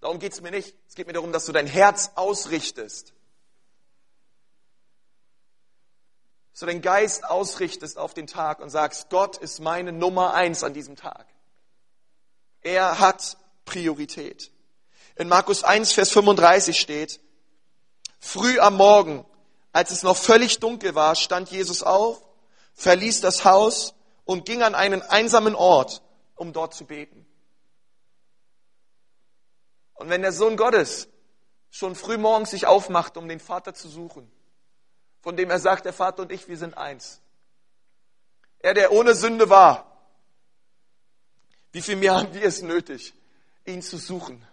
Darum 0.00 0.18
geht 0.18 0.32
es 0.32 0.40
mir 0.40 0.50
nicht. 0.50 0.74
Es 0.88 0.94
geht 0.94 1.06
mir 1.06 1.12
darum, 1.12 1.32
dass 1.32 1.44
du 1.44 1.52
dein 1.52 1.66
Herz 1.66 2.12
ausrichtest. 2.14 3.12
Du 6.58 6.66
deinen 6.66 6.82
Geist 6.82 7.24
ausrichtest 7.24 7.96
auf 7.96 8.12
den 8.12 8.26
Tag 8.26 8.60
und 8.60 8.70
sagst, 8.70 9.08
Gott 9.08 9.38
ist 9.38 9.60
meine 9.60 9.92
Nummer 9.92 10.34
eins 10.34 10.62
an 10.62 10.74
diesem 10.74 10.96
Tag. 10.96 11.26
Er 12.60 12.98
hat 12.98 13.38
Priorität. 13.64 14.50
In 15.16 15.28
Markus 15.28 15.64
1, 15.64 15.92
Vers 15.92 16.10
35 16.10 16.78
steht, 16.78 17.20
Früh 18.18 18.58
am 18.58 18.76
Morgen, 18.76 19.24
als 19.72 19.90
es 19.90 20.02
noch 20.02 20.16
völlig 20.16 20.58
dunkel 20.60 20.94
war, 20.94 21.14
stand 21.14 21.50
Jesus 21.50 21.82
auf, 21.82 22.20
verließ 22.74 23.22
das 23.22 23.44
Haus 23.44 23.94
und 24.24 24.44
ging 24.44 24.62
an 24.62 24.74
einen 24.74 25.02
einsamen 25.02 25.54
Ort, 25.54 26.02
um 26.36 26.52
dort 26.52 26.74
zu 26.74 26.84
beten. 26.84 27.26
Und 29.94 30.10
wenn 30.10 30.22
der 30.22 30.32
Sohn 30.32 30.56
Gottes 30.56 31.08
schon 31.70 31.94
früh 31.94 32.18
morgens 32.18 32.50
sich 32.50 32.66
aufmacht, 32.66 33.16
um 33.16 33.28
den 33.28 33.40
Vater 33.40 33.74
zu 33.74 33.88
suchen, 33.88 34.30
von 35.20 35.36
dem 35.36 35.50
er 35.50 35.58
sagt, 35.58 35.84
der 35.84 35.92
Vater 35.92 36.22
und 36.22 36.32
ich, 36.32 36.48
wir 36.48 36.56
sind 36.56 36.76
eins. 36.76 37.20
Er, 38.58 38.74
der 38.74 38.92
ohne 38.92 39.14
Sünde 39.14 39.48
war, 39.48 39.86
wie 41.72 41.82
viel 41.82 41.96
mehr 41.96 42.14
haben 42.14 42.34
wir 42.34 42.42
es 42.42 42.62
nötig, 42.62 43.14
ihn 43.64 43.82
zu 43.82 43.96
suchen? 43.96 44.46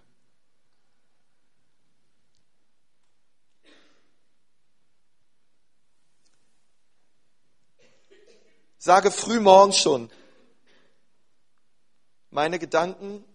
Sage 8.77 9.11
früh 9.11 9.39
morgens 9.39 9.79
schon, 9.79 10.09
meine 12.29 12.59
Gedanken 12.59 13.25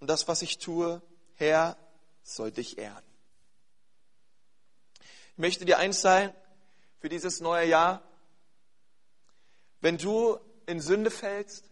und 0.00 0.08
das, 0.08 0.28
was 0.28 0.42
ich 0.42 0.58
tue, 0.58 1.00
Herr, 1.36 1.76
soll 2.22 2.50
dich 2.50 2.76
ehren. 2.76 3.09
Möchte 5.40 5.64
dir 5.64 5.78
eins 5.78 6.02
sein 6.02 6.34
für 6.98 7.08
dieses 7.08 7.40
neue 7.40 7.66
Jahr. 7.66 8.02
Wenn 9.80 9.96
du 9.96 10.38
in 10.66 10.82
Sünde 10.82 11.10
fällst, 11.10 11.64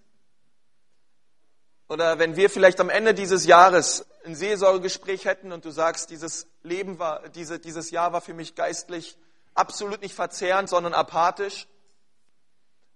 oder 1.87 2.19
wenn 2.19 2.35
wir 2.35 2.49
vielleicht 2.49 2.81
am 2.81 2.89
Ende 2.89 3.13
dieses 3.13 3.45
Jahres 3.45 4.07
ein 4.25 4.35
Seelsorgegespräch 4.35 5.27
hätten 5.27 5.53
und 5.53 5.67
du 5.67 5.71
sagst, 5.71 6.09
dieses 6.09 6.47
Leben 6.63 6.99
war, 6.99 7.29
diese, 7.29 7.59
dieses 7.59 7.91
Jahr 7.91 8.15
war 8.15 8.23
für 8.23 8.33
mich 8.33 8.55
geistlich 8.55 9.19
absolut 9.53 10.01
nicht 10.01 10.15
verzehrend, 10.15 10.71
sondern 10.71 10.95
apathisch, 10.95 11.69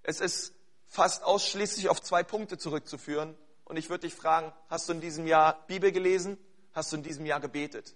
es 0.03 0.21
ist 0.21 0.55
fast 0.89 1.23
ausschließlich 1.23 1.91
auf 1.91 2.01
zwei 2.01 2.23
Punkte 2.23 2.57
zurückzuführen. 2.57 3.37
Und 3.67 3.77
ich 3.77 3.91
würde 3.91 4.09
dich 4.09 4.15
fragen, 4.15 4.55
hast 4.71 4.89
du 4.89 4.95
in 4.95 5.03
diesem 5.03 5.27
Jahr 5.27 5.67
Bibel 5.67 5.93
gelesen? 5.93 6.39
Hast 6.73 6.93
du 6.93 6.97
in 6.97 7.03
diesem 7.03 7.27
Jahr 7.27 7.41
gebetet? 7.41 7.95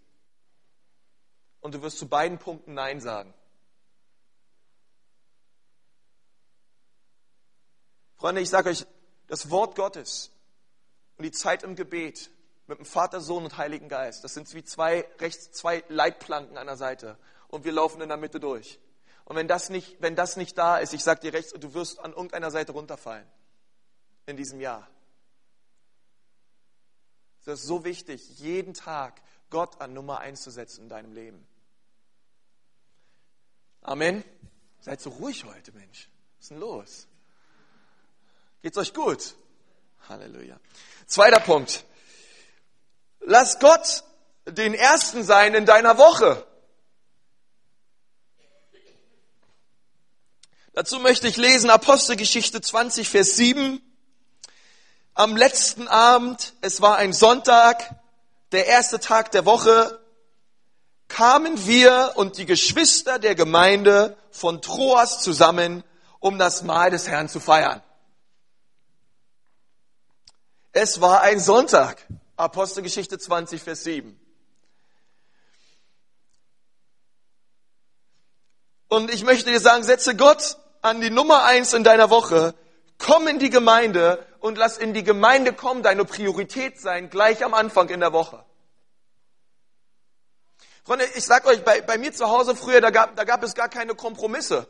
Und 1.66 1.74
du 1.74 1.82
wirst 1.82 1.98
zu 1.98 2.06
beiden 2.06 2.38
Punkten 2.38 2.74
Nein 2.74 3.00
sagen. 3.00 3.34
Freunde, 8.14 8.40
ich 8.40 8.50
sage 8.50 8.70
euch, 8.70 8.86
das 9.26 9.50
Wort 9.50 9.74
Gottes 9.74 10.30
und 11.16 11.24
die 11.24 11.32
Zeit 11.32 11.64
im 11.64 11.74
Gebet 11.74 12.30
mit 12.68 12.78
dem 12.78 12.84
Vater, 12.84 13.20
Sohn 13.20 13.42
und 13.42 13.58
Heiligen 13.58 13.88
Geist, 13.88 14.22
das 14.22 14.34
sind 14.34 14.54
wie 14.54 14.62
zwei, 14.62 15.08
rechts, 15.18 15.50
zwei 15.50 15.82
Leitplanken 15.88 16.56
an 16.56 16.68
der 16.68 16.76
Seite. 16.76 17.18
Und 17.48 17.64
wir 17.64 17.72
laufen 17.72 18.00
in 18.00 18.10
der 18.10 18.16
Mitte 18.16 18.38
durch. 18.38 18.78
Und 19.24 19.34
wenn 19.34 19.48
das 19.48 19.68
nicht, 19.68 20.00
wenn 20.00 20.14
das 20.14 20.36
nicht 20.36 20.56
da 20.56 20.78
ist, 20.78 20.94
ich 20.94 21.02
sag 21.02 21.20
dir 21.20 21.32
rechts, 21.32 21.52
du 21.52 21.74
wirst 21.74 21.98
an 21.98 22.12
irgendeiner 22.12 22.52
Seite 22.52 22.70
runterfallen 22.70 23.26
in 24.26 24.36
diesem 24.36 24.60
Jahr. 24.60 24.88
Es 27.40 27.48
ist 27.48 27.64
so 27.64 27.84
wichtig, 27.84 28.38
jeden 28.38 28.72
Tag 28.72 29.20
Gott 29.50 29.80
an 29.80 29.94
Nummer 29.94 30.20
eins 30.20 30.42
zu 30.42 30.50
setzen 30.50 30.82
in 30.82 30.88
deinem 30.88 31.12
Leben. 31.12 31.44
Amen. 33.86 34.24
Seid 34.80 35.00
so 35.00 35.10
ruhig 35.10 35.44
heute, 35.44 35.70
Mensch. 35.70 36.08
Was 36.38 36.46
ist 36.46 36.50
denn 36.50 36.58
los? 36.58 37.06
Geht's 38.60 38.76
euch 38.78 38.92
gut? 38.92 39.36
Halleluja. 40.08 40.58
Zweiter 41.06 41.38
Punkt. 41.38 41.84
Lass 43.20 43.60
Gott 43.60 44.02
den 44.44 44.74
Ersten 44.74 45.22
sein 45.22 45.54
in 45.54 45.66
deiner 45.66 45.98
Woche. 45.98 46.44
Dazu 50.72 50.98
möchte 50.98 51.28
ich 51.28 51.36
lesen 51.36 51.70
Apostelgeschichte 51.70 52.60
20, 52.60 53.08
Vers 53.08 53.36
7. 53.36 53.80
Am 55.14 55.36
letzten 55.36 55.86
Abend, 55.86 56.54
es 56.60 56.80
war 56.80 56.96
ein 56.96 57.12
Sonntag, 57.12 57.94
der 58.50 58.66
erste 58.66 58.98
Tag 58.98 59.30
der 59.30 59.44
Woche, 59.44 60.04
kamen 61.08 61.66
wir 61.66 62.12
und 62.16 62.38
die 62.38 62.46
Geschwister 62.46 63.18
der 63.18 63.34
Gemeinde 63.34 64.16
von 64.30 64.60
Troas 64.60 65.22
zusammen, 65.22 65.84
um 66.20 66.38
das 66.38 66.62
Mahl 66.62 66.90
des 66.90 67.08
Herrn 67.08 67.28
zu 67.28 67.40
feiern. 67.40 67.82
Es 70.72 71.00
war 71.00 71.22
ein 71.22 71.40
Sonntag. 71.40 72.06
Apostelgeschichte 72.36 73.18
20, 73.18 73.62
Vers 73.62 73.84
7. 73.84 74.20
Und 78.88 79.10
ich 79.10 79.24
möchte 79.24 79.50
dir 79.50 79.60
sagen, 79.60 79.84
setze 79.84 80.14
Gott 80.16 80.58
an 80.82 81.00
die 81.00 81.10
Nummer 81.10 81.44
eins 81.44 81.72
in 81.72 81.82
deiner 81.82 82.10
Woche. 82.10 82.54
Komm 82.98 83.26
in 83.26 83.38
die 83.38 83.50
Gemeinde 83.50 84.24
und 84.40 84.58
lass 84.58 84.78
in 84.78 84.94
die 84.94 85.02
Gemeinde 85.02 85.52
kommen 85.52 85.82
deine 85.82 86.04
Priorität 86.04 86.80
sein, 86.80 87.10
gleich 87.10 87.44
am 87.44 87.54
Anfang 87.54 87.88
in 87.88 88.00
der 88.00 88.12
Woche. 88.12 88.44
Freunde, 90.86 91.04
ich 91.16 91.24
sag 91.24 91.46
euch, 91.46 91.64
bei, 91.64 91.80
bei 91.80 91.98
mir 91.98 92.12
zu 92.12 92.28
Hause 92.28 92.54
früher, 92.54 92.80
da 92.80 92.90
gab, 92.90 93.16
da 93.16 93.24
gab 93.24 93.42
es 93.42 93.54
gar 93.54 93.68
keine 93.68 93.96
Kompromisse. 93.96 94.68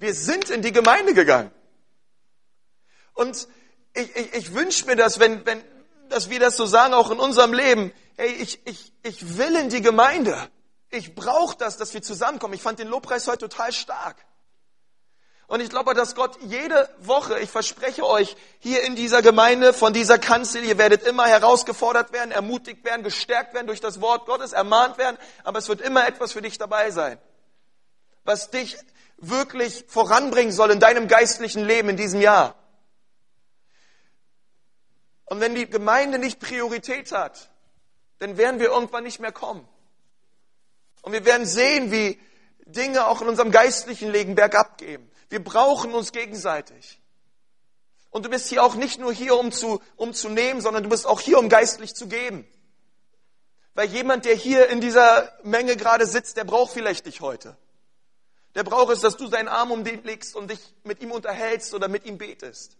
Wir 0.00 0.14
sind 0.14 0.50
in 0.50 0.62
die 0.62 0.72
Gemeinde 0.72 1.14
gegangen. 1.14 1.52
Und 3.14 3.46
ich, 3.94 4.16
ich, 4.16 4.34
ich 4.34 4.54
wünsche 4.54 4.84
mir 4.86 4.96
das, 4.96 5.20
wenn, 5.20 5.46
wenn, 5.46 5.62
dass 6.08 6.28
wir 6.28 6.40
das 6.40 6.56
so 6.56 6.66
sagen, 6.66 6.92
auch 6.92 7.12
in 7.12 7.20
unserem 7.20 7.54
Leben. 7.54 7.92
Hey, 8.16 8.32
ich, 8.32 8.66
ich, 8.66 8.92
ich 9.04 9.38
will 9.38 9.54
in 9.54 9.68
die 9.68 9.80
Gemeinde. 9.80 10.36
Ich 10.90 11.14
brauche 11.14 11.56
das, 11.56 11.76
dass 11.76 11.94
wir 11.94 12.02
zusammenkommen. 12.02 12.54
Ich 12.54 12.62
fand 12.62 12.80
den 12.80 12.88
Lobpreis 12.88 13.28
heute 13.28 13.48
total 13.48 13.72
stark. 13.72 14.16
Und 15.52 15.60
ich 15.60 15.68
glaube, 15.68 15.92
dass 15.92 16.14
Gott 16.14 16.38
jede 16.40 16.88
Woche, 17.00 17.38
ich 17.40 17.50
verspreche 17.50 18.06
euch, 18.06 18.36
hier 18.58 18.84
in 18.84 18.96
dieser 18.96 19.20
Gemeinde, 19.20 19.74
von 19.74 19.92
dieser 19.92 20.18
Kanzel, 20.18 20.64
ihr 20.64 20.78
werdet 20.78 21.02
immer 21.02 21.26
herausgefordert 21.26 22.10
werden, 22.14 22.30
ermutigt 22.30 22.82
werden, 22.86 23.02
gestärkt 23.02 23.52
werden 23.52 23.66
durch 23.66 23.82
das 23.82 24.00
Wort 24.00 24.24
Gottes, 24.24 24.54
ermahnt 24.54 24.96
werden, 24.96 25.18
aber 25.44 25.58
es 25.58 25.68
wird 25.68 25.82
immer 25.82 26.08
etwas 26.08 26.32
für 26.32 26.40
dich 26.40 26.56
dabei 26.56 26.90
sein, 26.90 27.18
was 28.24 28.48
dich 28.48 28.78
wirklich 29.18 29.84
voranbringen 29.88 30.54
soll 30.54 30.70
in 30.70 30.80
deinem 30.80 31.06
geistlichen 31.06 31.66
Leben 31.66 31.90
in 31.90 31.98
diesem 31.98 32.22
Jahr. 32.22 32.54
Und 35.26 35.40
wenn 35.40 35.54
die 35.54 35.68
Gemeinde 35.68 36.18
nicht 36.18 36.40
Priorität 36.40 37.12
hat, 37.12 37.50
dann 38.20 38.38
werden 38.38 38.58
wir 38.58 38.70
irgendwann 38.70 39.04
nicht 39.04 39.20
mehr 39.20 39.32
kommen. 39.32 39.68
Und 41.02 41.12
wir 41.12 41.26
werden 41.26 41.44
sehen, 41.44 41.92
wie 41.92 42.18
Dinge 42.64 43.06
auch 43.06 43.20
in 43.20 43.28
unserem 43.28 43.50
geistlichen 43.50 44.10
Leben 44.10 44.34
bergab 44.34 44.78
gehen. 44.78 45.11
Wir 45.32 45.42
brauchen 45.42 45.94
uns 45.94 46.12
gegenseitig. 46.12 47.00
Und 48.10 48.26
du 48.26 48.28
bist 48.28 48.50
hier 48.50 48.62
auch 48.62 48.74
nicht 48.74 49.00
nur 49.00 49.14
hier, 49.14 49.38
um 49.38 49.50
zu, 49.50 49.80
um 49.96 50.12
zu 50.12 50.28
nehmen, 50.28 50.60
sondern 50.60 50.82
du 50.82 50.90
bist 50.90 51.06
auch 51.06 51.22
hier, 51.22 51.38
um 51.38 51.48
geistlich 51.48 51.94
zu 51.94 52.06
geben. 52.06 52.46
Weil 53.72 53.88
jemand, 53.88 54.26
der 54.26 54.34
hier 54.34 54.68
in 54.68 54.82
dieser 54.82 55.32
Menge 55.42 55.78
gerade 55.78 56.04
sitzt, 56.04 56.36
der 56.36 56.44
braucht 56.44 56.74
vielleicht 56.74 57.06
dich 57.06 57.22
heute. 57.22 57.56
Der 58.54 58.62
braucht 58.62 58.92
es, 58.92 59.00
dass 59.00 59.16
du 59.16 59.26
deinen 59.26 59.48
Arm 59.48 59.70
um 59.70 59.84
den 59.84 60.04
legst 60.04 60.36
und 60.36 60.50
dich 60.50 60.60
mit 60.84 61.00
ihm 61.00 61.10
unterhältst 61.10 61.72
oder 61.72 61.88
mit 61.88 62.04
ihm 62.04 62.18
betest. 62.18 62.76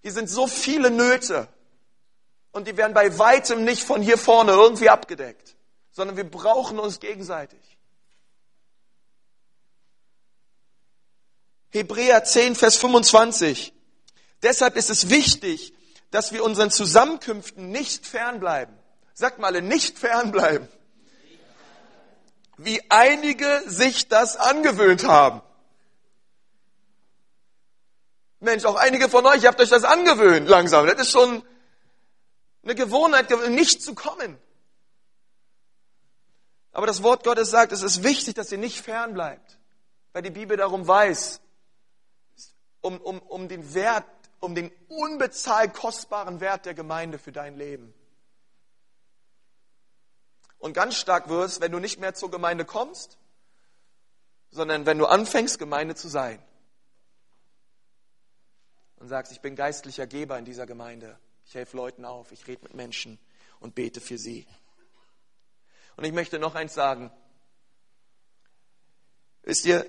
Hier 0.00 0.12
sind 0.12 0.30
so 0.30 0.46
viele 0.46 0.90
Nöte 0.90 1.46
und 2.52 2.68
die 2.68 2.78
werden 2.78 2.94
bei 2.94 3.18
weitem 3.18 3.64
nicht 3.64 3.82
von 3.82 4.00
hier 4.00 4.16
vorne 4.16 4.52
irgendwie 4.52 4.88
abgedeckt, 4.88 5.56
sondern 5.90 6.16
wir 6.16 6.24
brauchen 6.24 6.78
uns 6.78 7.00
gegenseitig. 7.00 7.75
Hebräer 11.70 12.24
10, 12.24 12.54
Vers 12.54 12.76
25. 12.76 13.72
Deshalb 14.42 14.76
ist 14.76 14.90
es 14.90 15.10
wichtig, 15.10 15.72
dass 16.10 16.32
wir 16.32 16.44
unseren 16.44 16.70
Zusammenkünften 16.70 17.70
nicht 17.70 18.06
fernbleiben. 18.06 18.76
Sagt 19.14 19.38
mal 19.38 19.48
alle, 19.48 19.62
nicht 19.62 19.98
fernbleiben. 19.98 20.68
Wie 22.58 22.82
einige 22.90 23.62
sich 23.66 24.08
das 24.08 24.36
angewöhnt 24.36 25.04
haben. 25.04 25.42
Mensch, 28.40 28.64
auch 28.64 28.76
einige 28.76 29.08
von 29.08 29.26
euch 29.26 29.46
habt 29.46 29.60
euch 29.60 29.70
das 29.70 29.84
angewöhnt 29.84 30.48
langsam. 30.48 30.86
Das 30.86 31.00
ist 31.00 31.10
schon 31.10 31.42
eine 32.62 32.74
Gewohnheit, 32.74 33.30
nicht 33.50 33.82
zu 33.82 33.94
kommen. 33.94 34.38
Aber 36.72 36.86
das 36.86 37.02
Wort 37.02 37.24
Gottes 37.24 37.50
sagt, 37.50 37.72
es 37.72 37.82
ist 37.82 38.02
wichtig, 38.02 38.34
dass 38.34 38.52
ihr 38.52 38.58
nicht 38.58 38.80
fernbleibt, 38.80 39.58
weil 40.12 40.22
die 40.22 40.30
Bibel 40.30 40.56
darum 40.56 40.86
weiß, 40.86 41.40
um, 42.86 43.00
um, 43.00 43.18
um 43.18 43.48
den 43.48 43.74
Wert, 43.74 44.04
um 44.38 44.54
den 44.54 44.70
unbezahlt 44.88 45.74
kostbaren 45.74 46.40
Wert 46.40 46.66
der 46.66 46.74
Gemeinde 46.74 47.18
für 47.18 47.32
dein 47.32 47.56
Leben. 47.56 47.92
Und 50.58 50.72
ganz 50.72 50.96
stark 50.96 51.28
wirst, 51.28 51.60
wenn 51.60 51.72
du 51.72 51.80
nicht 51.80 51.98
mehr 51.98 52.14
zur 52.14 52.30
Gemeinde 52.30 52.64
kommst, 52.64 53.18
sondern 54.50 54.86
wenn 54.86 54.98
du 54.98 55.06
anfängst, 55.06 55.58
Gemeinde 55.58 55.96
zu 55.96 56.08
sein. 56.08 56.40
Und 58.96 59.08
sagst, 59.08 59.32
ich 59.32 59.40
bin 59.40 59.56
geistlicher 59.56 60.06
Geber 60.06 60.38
in 60.38 60.44
dieser 60.44 60.64
Gemeinde. 60.64 61.18
Ich 61.44 61.54
helfe 61.54 61.76
Leuten 61.76 62.04
auf, 62.04 62.30
ich 62.32 62.46
rede 62.46 62.62
mit 62.62 62.74
Menschen 62.74 63.18
und 63.58 63.74
bete 63.74 64.00
für 64.00 64.16
sie. 64.16 64.46
Und 65.96 66.04
ich 66.04 66.12
möchte 66.12 66.38
noch 66.38 66.54
eins 66.54 66.74
sagen. 66.74 67.10
Wisst 69.42 69.64
ihr, 69.66 69.88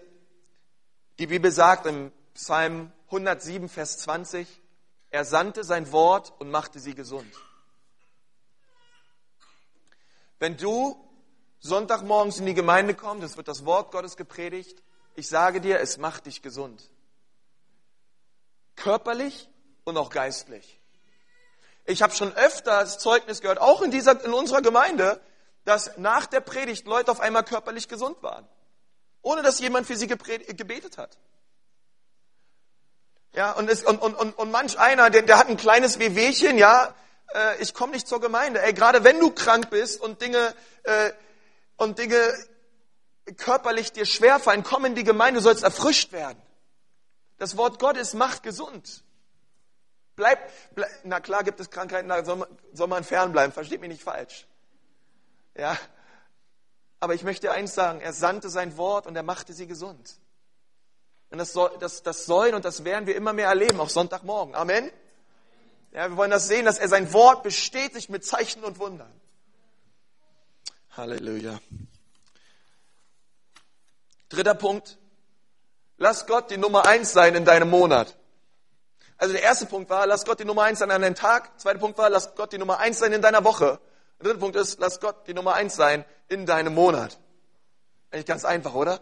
die 1.19 1.27
Bibel 1.27 1.51
sagt 1.51 1.85
im 1.85 2.11
Psalm 2.37 2.91
107, 3.07 3.67
Vers 3.67 3.97
20, 3.97 4.47
er 5.09 5.25
sandte 5.25 5.63
sein 5.63 5.91
Wort 5.91 6.33
und 6.37 6.51
machte 6.51 6.79
sie 6.79 6.93
gesund. 6.93 7.33
Wenn 10.37 10.55
du 10.55 11.03
Sonntagmorgens 11.59 12.37
in 12.37 12.45
die 12.45 12.53
Gemeinde 12.53 12.93
kommst, 12.93 13.23
es 13.23 13.37
wird 13.37 13.47
das 13.47 13.65
Wort 13.65 13.91
Gottes 13.91 14.17
gepredigt, 14.17 14.83
ich 15.15 15.27
sage 15.27 15.61
dir, 15.61 15.79
es 15.79 15.97
macht 15.97 16.27
dich 16.27 16.43
gesund. 16.43 16.91
Körperlich 18.75 19.49
und 19.83 19.97
auch 19.97 20.11
geistlich. 20.11 20.79
Ich 21.85 22.03
habe 22.03 22.13
schon 22.13 22.31
öfter 22.33 22.81
das 22.81 22.99
Zeugnis 22.99 23.41
gehört, 23.41 23.59
auch 23.59 23.81
in, 23.81 23.89
dieser, 23.89 24.23
in 24.23 24.33
unserer 24.33 24.61
Gemeinde, 24.61 25.19
dass 25.65 25.97
nach 25.97 26.27
der 26.27 26.41
Predigt 26.41 26.85
Leute 26.85 27.09
auf 27.09 27.19
einmal 27.19 27.43
körperlich 27.43 27.87
gesund 27.87 28.21
waren, 28.21 28.47
ohne 29.23 29.41
dass 29.41 29.59
jemand 29.59 29.87
für 29.87 29.97
sie 29.97 30.05
gebetet 30.05 30.99
hat. 30.99 31.17
Ja, 33.37 33.51
und, 33.51 33.69
es, 33.69 33.83
und, 33.83 34.01
und, 34.01 34.15
und, 34.15 34.33
und 34.33 34.49
manch 34.49 34.79
einer, 34.79 35.11
der, 35.11 35.21
der 35.21 35.37
hat 35.37 35.47
ein 35.47 35.57
kleines 35.57 35.99
Wehwehchen, 35.99 36.57
ja, 36.57 36.95
äh, 37.35 37.61
ich 37.61 37.75
komme 37.75 37.93
nicht 37.93 38.07
zur 38.07 38.19
Gemeinde. 38.19 38.63
Ey, 38.63 38.73
gerade 38.73 39.03
wenn 39.03 39.19
du 39.19 39.29
krank 39.29 39.69
bist 39.69 40.01
und 40.01 40.23
Dinge, 40.23 40.55
äh, 40.81 41.11
und 41.75 41.99
Dinge 41.99 42.33
körperlich 43.37 43.91
dir 43.91 44.07
schwerfallen, 44.07 44.63
komm 44.63 44.85
in 44.85 44.95
die 44.95 45.03
Gemeinde, 45.03 45.39
du 45.39 45.43
sollst 45.43 45.63
erfrischt 45.63 46.13
werden. 46.13 46.41
Das 47.37 47.57
Wort 47.57 47.77
Gottes 47.77 48.15
macht 48.15 48.41
gesund. 48.41 49.03
Bleib, 50.15 50.39
bleib 50.73 50.89
na 51.03 51.19
klar 51.19 51.43
gibt 51.43 51.59
es 51.59 51.69
Krankheiten, 51.69 52.09
da 52.09 52.25
soll 52.25 52.37
man, 52.37 52.47
soll 52.73 52.87
man 52.87 53.03
fernbleiben, 53.03 53.53
versteht 53.53 53.81
mich 53.81 53.89
nicht 53.89 54.03
falsch. 54.03 54.47
Ja, 55.55 55.77
aber 56.99 57.13
ich 57.13 57.21
möchte 57.21 57.51
eins 57.51 57.75
sagen, 57.75 58.01
er 58.01 58.13
sandte 58.13 58.49
sein 58.49 58.77
Wort 58.77 59.05
und 59.05 59.15
er 59.15 59.21
machte 59.21 59.53
sie 59.53 59.67
gesund. 59.67 60.17
Und 61.29 61.39
das, 61.39 61.53
soll, 61.53 61.71
das, 61.79 62.03
das 62.03 62.25
sollen 62.25 62.55
und 62.55 62.63
das 62.63 62.83
werden 62.83 63.05
wir 63.05 63.15
immer 63.15 63.33
mehr 63.33 63.47
erleben, 63.47 63.79
auch 63.79 63.89
Sonntagmorgen. 63.89 64.55
Amen. 64.55 64.91
Ja, 65.91 66.09
wir 66.09 66.17
wollen 66.17 66.31
das 66.31 66.47
sehen, 66.47 66.65
dass 66.65 66.79
er 66.79 66.87
sein 66.87 67.11
Wort 67.13 67.43
bestätigt 67.43 68.09
mit 68.09 68.25
Zeichen 68.25 68.63
und 68.63 68.79
Wundern. 68.79 69.11
Halleluja. 70.91 71.59
Dritter 74.29 74.55
Punkt. 74.55 74.97
Lass 75.97 76.27
Gott 76.27 76.51
die 76.51 76.57
Nummer 76.57 76.85
eins 76.85 77.11
sein 77.11 77.35
in 77.35 77.45
deinem 77.45 77.69
Monat. 77.69 78.15
Also 79.17 79.33
der 79.33 79.41
erste 79.41 79.65
Punkt 79.65 79.89
war, 79.89 80.05
lass 80.05 80.25
Gott 80.25 80.39
die 80.39 80.45
Nummer 80.45 80.63
eins 80.63 80.79
sein 80.79 80.91
an 80.91 81.01
deinem 81.01 81.15
Tag. 81.15 81.59
Zweiter 81.59 81.79
Punkt 81.79 81.97
war, 81.97 82.09
lass 82.09 82.35
Gott 82.35 82.51
die 82.53 82.57
Nummer 82.59 82.77
eins 82.77 82.99
sein 82.99 83.13
in 83.13 83.21
deiner 83.21 83.43
Woche. 83.43 83.79
Der 84.19 84.25
dritte 84.25 84.39
Punkt 84.39 84.55
ist, 84.55 84.79
lass 84.79 84.99
Gott 84.99 85.27
die 85.27 85.33
Nummer 85.33 85.55
eins 85.55 85.75
sein 85.75 86.05
in 86.27 86.45
deinem 86.45 86.75
Monat. 86.75 87.17
Eigentlich 88.11 88.27
ganz 88.27 88.45
einfach, 88.45 88.75
oder? 88.75 89.01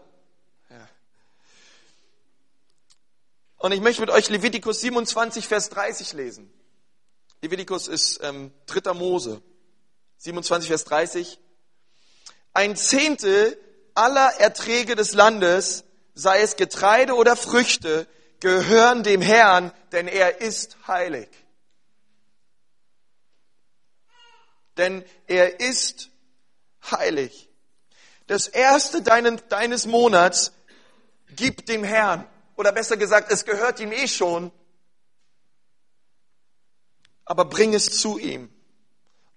Und 3.66 3.72
ich 3.72 3.80
möchte 3.80 4.00
mit 4.00 4.10
euch 4.10 4.28
Levitikus 4.28 4.80
27, 4.80 5.48
Vers 5.48 5.70
30 5.70 6.12
lesen. 6.12 6.48
Levitikus 7.42 7.88
ist 7.88 8.20
ähm, 8.22 8.52
3. 8.66 8.92
Mose, 8.94 9.42
27, 10.18 10.68
Vers 10.68 10.84
30. 10.84 11.40
Ein 12.54 12.76
Zehntel 12.76 13.58
aller 13.96 14.28
Erträge 14.38 14.94
des 14.94 15.14
Landes, 15.14 15.82
sei 16.14 16.42
es 16.42 16.54
Getreide 16.54 17.14
oder 17.14 17.34
Früchte, 17.34 18.06
gehören 18.38 19.02
dem 19.02 19.20
Herrn, 19.20 19.72
denn 19.90 20.06
er 20.06 20.40
ist 20.40 20.76
heilig. 20.86 21.28
Denn 24.76 25.04
er 25.26 25.58
ist 25.58 26.10
heilig. 26.88 27.48
Das 28.28 28.46
erste 28.46 29.02
deines 29.02 29.86
Monats 29.86 30.52
gib 31.34 31.66
dem 31.66 31.82
Herrn. 31.82 32.28
Oder 32.56 32.72
besser 32.72 32.96
gesagt, 32.96 33.30
es 33.30 33.44
gehört 33.44 33.80
ihm 33.80 33.92
eh 33.92 34.08
schon. 34.08 34.50
Aber 37.24 37.44
bring 37.44 37.74
es 37.74 38.00
zu 38.00 38.18
ihm. 38.18 38.52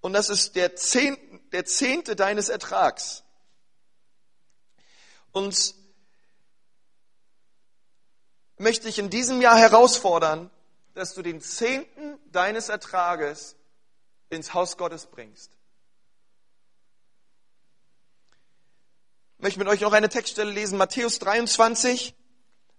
Und 0.00 0.14
das 0.14 0.30
ist 0.30 0.56
der 0.56 0.76
Zehnte, 0.76 1.38
der 1.52 1.64
Zehnte 1.66 2.16
deines 2.16 2.48
Ertrags. 2.48 3.24
Und 5.32 5.74
möchte 8.56 8.88
ich 8.88 8.98
in 8.98 9.10
diesem 9.10 9.40
Jahr 9.40 9.58
herausfordern, 9.58 10.50
dass 10.94 11.14
du 11.14 11.22
den 11.22 11.40
Zehnten 11.40 12.18
deines 12.30 12.68
Ertrages 12.68 13.56
ins 14.28 14.54
Haus 14.54 14.76
Gottes 14.76 15.06
bringst. 15.06 15.56
Ich 19.38 19.42
möchte 19.42 19.58
mit 19.58 19.68
euch 19.68 19.80
noch 19.80 19.92
eine 19.92 20.08
Textstelle 20.08 20.50
lesen, 20.50 20.76
Matthäus 20.76 21.18
23, 21.18 22.14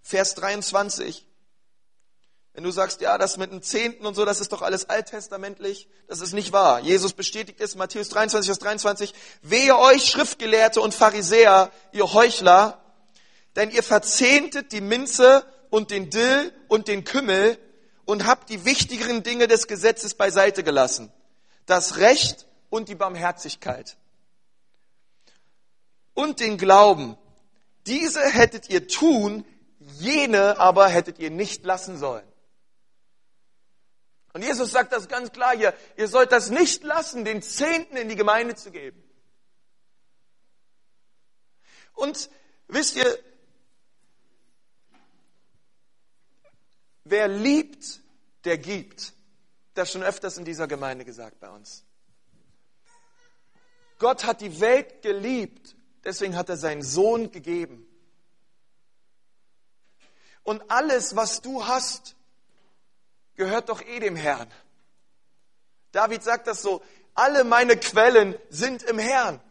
Vers 0.02 0.36
23. 0.36 1.26
Wenn 2.54 2.64
du 2.66 2.72
sagst, 2.72 3.00
ja, 3.00 3.18
das 3.18 3.38
mit 3.38 3.52
dem 3.52 3.62
Zehnten 3.62 4.06
und 4.06 4.14
so, 4.14 4.26
das 4.26 4.42
ist 4.42 4.52
doch 4.52 4.62
alles 4.62 4.90
alttestamentlich, 4.90 5.88
das 6.08 6.20
ist 6.20 6.34
nicht 6.34 6.52
wahr. 6.52 6.82
Jesus 6.82 7.14
bestätigt 7.14 7.62
es, 7.62 7.76
Matthäus 7.76 8.10
23, 8.10 8.48
Vers 8.48 8.60
23, 8.60 9.14
wehe 9.42 9.78
euch, 9.78 10.06
Schriftgelehrte 10.06 10.82
und 10.82 10.94
Pharisäer, 10.94 11.72
ihr 11.94 12.12
Heuchler, 12.12 12.84
denn 13.56 13.72
ihr 13.72 13.84
verzehntet 13.84 14.74
die 14.74 14.82
Minze 14.82 15.46
und 15.70 15.92
den 15.92 16.10
Dill 16.10 16.54
und 16.68 16.90
den 16.90 17.06
Kümmel 17.06 17.58
und 18.04 18.26
habt 18.26 18.50
die 18.50 18.66
wichtigeren 18.66 19.24
Dinge 19.24 19.48
des 19.48 19.68
Gesetzes 19.68 20.16
beiseite 20.16 20.64
gelassen. 20.64 21.12
Das 21.66 21.98
Recht 21.98 22.48
und 22.70 22.90
die 22.90 22.96
Barmherzigkeit. 22.96 23.96
Und 26.14 26.42
den 26.42 26.58
Glauben. 26.58 27.18
Diese 27.88 28.22
hättet 28.22 28.70
ihr 28.70 28.88
tun, 28.90 29.46
jene 30.02 30.60
aber 30.60 30.88
hättet 30.88 31.20
ihr 31.20 31.30
nicht 31.30 31.64
lassen 31.64 31.98
sollen. 31.98 32.28
Und 34.34 34.44
Jesus 34.44 34.72
sagt 34.72 34.94
das 34.94 35.08
ganz 35.08 35.32
klar 35.32 35.56
hier, 35.56 35.74
ihr 35.98 36.08
sollt 36.08 36.32
das 36.32 36.50
nicht 36.50 36.84
lassen, 36.84 37.26
den 37.26 37.42
Zehnten 37.42 37.98
in 37.98 38.08
die 38.10 38.16
Gemeinde 38.16 38.56
zu 38.56 38.72
geben. 38.72 39.04
Und 41.94 42.30
wisst 42.68 42.96
ihr, 42.96 43.20
wer 47.04 47.28
liebt, 47.28 48.00
der 48.46 48.58
gibt. 48.58 49.14
Das 49.74 49.92
schon 49.92 50.04
öfters 50.04 50.38
in 50.38 50.46
dieser 50.46 50.68
Gemeinde 50.68 51.06
gesagt 51.06 51.40
bei 51.40 51.50
uns. 51.50 51.86
Gott 54.00 54.26
hat 54.26 54.42
die 54.42 54.60
Welt 54.60 55.02
geliebt, 55.02 55.76
deswegen 56.04 56.36
hat 56.36 56.50
er 56.50 56.58
seinen 56.58 56.82
Sohn 56.82 57.32
gegeben. 57.32 57.88
Und 60.44 60.70
alles, 60.70 61.16
was 61.16 61.42
du 61.42 61.66
hast, 61.66 62.16
gehört 63.36 63.70
doch 63.70 63.82
eh 63.82 64.00
dem 64.00 64.16
Herrn. 64.16 64.52
David 65.92 66.24
sagt 66.24 66.48
das 66.48 66.62
so, 66.62 66.82
alle 67.14 67.44
meine 67.44 67.78
Quellen 67.78 68.38
sind 68.50 68.84
im 68.84 68.98
Herrn. 69.00 69.42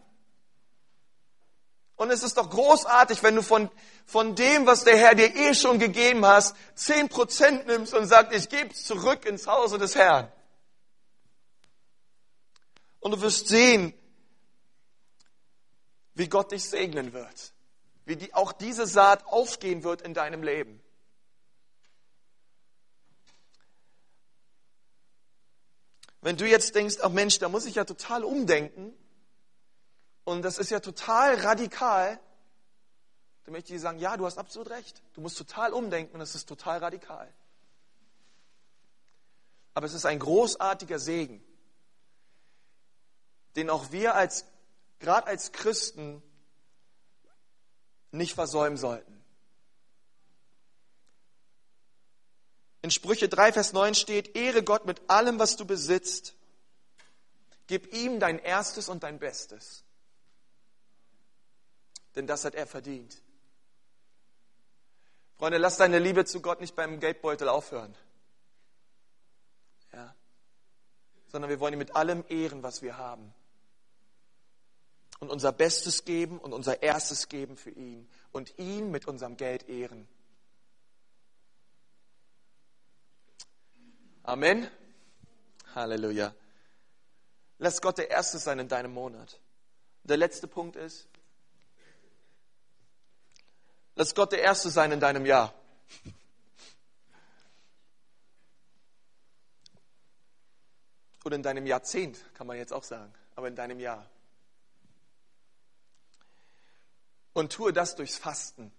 Und 1.97 2.11
es 2.11 2.23
ist 2.23 2.39
doch 2.39 2.49
großartig, 2.49 3.23
wenn 3.23 3.37
du 3.37 3.43
von, 3.43 3.71
von 4.07 4.35
dem, 4.35 4.65
was 4.67 4.85
der 4.85 4.97
Herr 4.97 5.15
dir 5.15 5.37
eh 5.37 5.55
schon 5.55 5.79
gegeben 5.79 6.25
hast, 6.25 6.57
zehn 6.75 7.11
Prozent 7.11 7.67
nimmst 7.67 7.93
und 7.93 8.07
sagst, 8.07 8.33
ich 8.33 8.49
gebe 8.49 8.71
es 8.71 8.85
zurück 8.85 9.27
ins 9.27 9.47
Hause 9.47 9.77
des 9.77 9.95
Herrn. 9.95 10.33
Und 13.01 13.13
du 13.13 13.21
wirst 13.21 13.49
sehen, 13.49 13.93
wie 16.15 16.29
Gott 16.29 16.53
dich 16.53 16.65
segnen 16.65 17.13
wird, 17.13 17.53
wie 18.07 18.17
die, 18.17 18.33
auch 18.33 18.53
diese 18.53 18.87
Saat 18.87 19.27
aufgehen 19.27 19.85
wird 19.85 20.01
in 20.01 20.15
deinem 20.15 20.43
Leben. 20.43 20.80
Wenn 26.23 26.37
du 26.37 26.47
jetzt 26.47 26.75
denkst, 26.75 26.97
ach 27.03 27.11
Mensch, 27.11 27.39
da 27.39 27.49
muss 27.49 27.65
ich 27.65 27.77
ja 27.77 27.85
total 27.85 28.25
umdenken 28.25 28.93
und 30.25 30.43
das 30.43 30.59
ist 30.59 30.71
ja 30.71 30.81
total 30.81 31.37
radikal, 31.37 32.21
dann 33.45 33.53
möchte 33.53 33.73
ich 33.73 33.79
dir 33.79 33.81
sagen, 33.81 33.99
ja, 33.99 34.17
du 34.17 34.27
hast 34.27 34.39
absolut 34.39 34.71
recht. 34.71 35.03
Du 35.15 35.23
musst 35.23 35.39
total 35.39 35.73
umdenken 35.73 36.15
und 36.15 36.21
das 36.21 36.35
ist 36.35 36.47
total 36.47 36.79
radikal. 36.79 37.33
Aber 39.73 39.87
es 39.87 39.95
ist 39.95 40.05
ein 40.05 40.19
großartiger 40.19 40.99
Segen, 40.99 41.43
den 43.57 43.71
auch 43.71 43.93
wir 43.93 44.15
als, 44.15 44.45
gerade 44.99 45.27
als 45.27 45.53
Christen, 45.53 46.23
nicht 48.13 48.35
versäumen 48.35 48.77
sollten. 48.77 49.20
In 52.83 52.91
Sprüche 52.91 53.29
3, 53.29 53.53
Vers 53.53 53.73
9 53.73 53.95
steht, 53.95 54.37
Ehre 54.37 54.63
Gott 54.63 54.87
mit 54.87 55.03
allem, 55.09 55.39
was 55.39 55.57
du 55.57 55.67
besitzt. 55.67 56.35
Gib 57.67 57.93
ihm 57.95 58.19
dein 58.21 58.39
Erstes 58.39 58.89
und 58.89 59.03
dein 59.03 59.19
Bestes. 59.19 59.85
Denn 62.17 62.27
das 62.27 62.45
hat 62.45 62.55
er 62.55 62.67
verdient. 62.67 63.23
Freunde, 65.37 65.59
lass 65.59 65.77
deine 65.77 65.99
Liebe 65.99 66.25
zu 66.25 66.41
Gott 66.41 66.61
nicht 66.61 66.75
beim 66.75 67.01
Geldbeutel 67.01 67.49
aufhören. 67.49 67.95
Ja. 69.93 70.15
Sondern 71.29 71.51
wir 71.51 71.61
wollen 71.61 71.75
ihn 71.75 71.79
mit 71.79 71.95
allem 71.95 72.25
ehren, 72.29 72.63
was 72.63 72.83
wir 72.83 72.97
haben. 72.97 73.33
Und 75.19 75.31
unser 75.31 75.53
Bestes 75.53 76.05
geben 76.05 76.39
und 76.39 76.53
unser 76.53 76.83
Erstes 76.83 77.29
geben 77.29 77.57
für 77.57 77.71
ihn. 77.71 78.09
Und 78.33 78.59
ihn 78.59 78.91
mit 78.91 79.07
unserem 79.07 79.37
Geld 79.37 79.69
ehren. 79.69 80.09
Amen. 84.23 84.71
Halleluja. 85.75 86.35
Lass 87.59 87.81
Gott 87.81 87.99
der 87.99 88.11
Erste 88.11 88.39
sein 88.39 88.59
in 88.59 88.69
deinem 88.69 88.93
Monat. 88.93 89.41
Der 90.03 90.17
letzte 90.17 90.49
Punkt 90.49 90.77
ist, 90.77 91.09
lass 93.95 94.15
Gott 94.15 94.33
der 94.33 94.41
Erste 94.43 94.71
sein 94.71 94.93
in 94.93 95.01
deinem 95.01 95.27
Jahr. 95.27 95.55
Oder 101.25 101.37
in 101.37 101.43
deinem 101.43 101.67
Jahrzehnt, 101.67 102.19
kann 102.35 102.47
man 102.47 102.57
jetzt 102.57 102.73
auch 102.73 102.85
sagen, 102.85 103.13
aber 103.37 103.49
in 103.49 103.55
deinem 103.55 103.79
Jahr. 103.79 104.09
Und 107.35 107.53
tue 107.53 107.73
das 107.73 107.95
durchs 107.95 108.17
Fasten. 108.17 108.73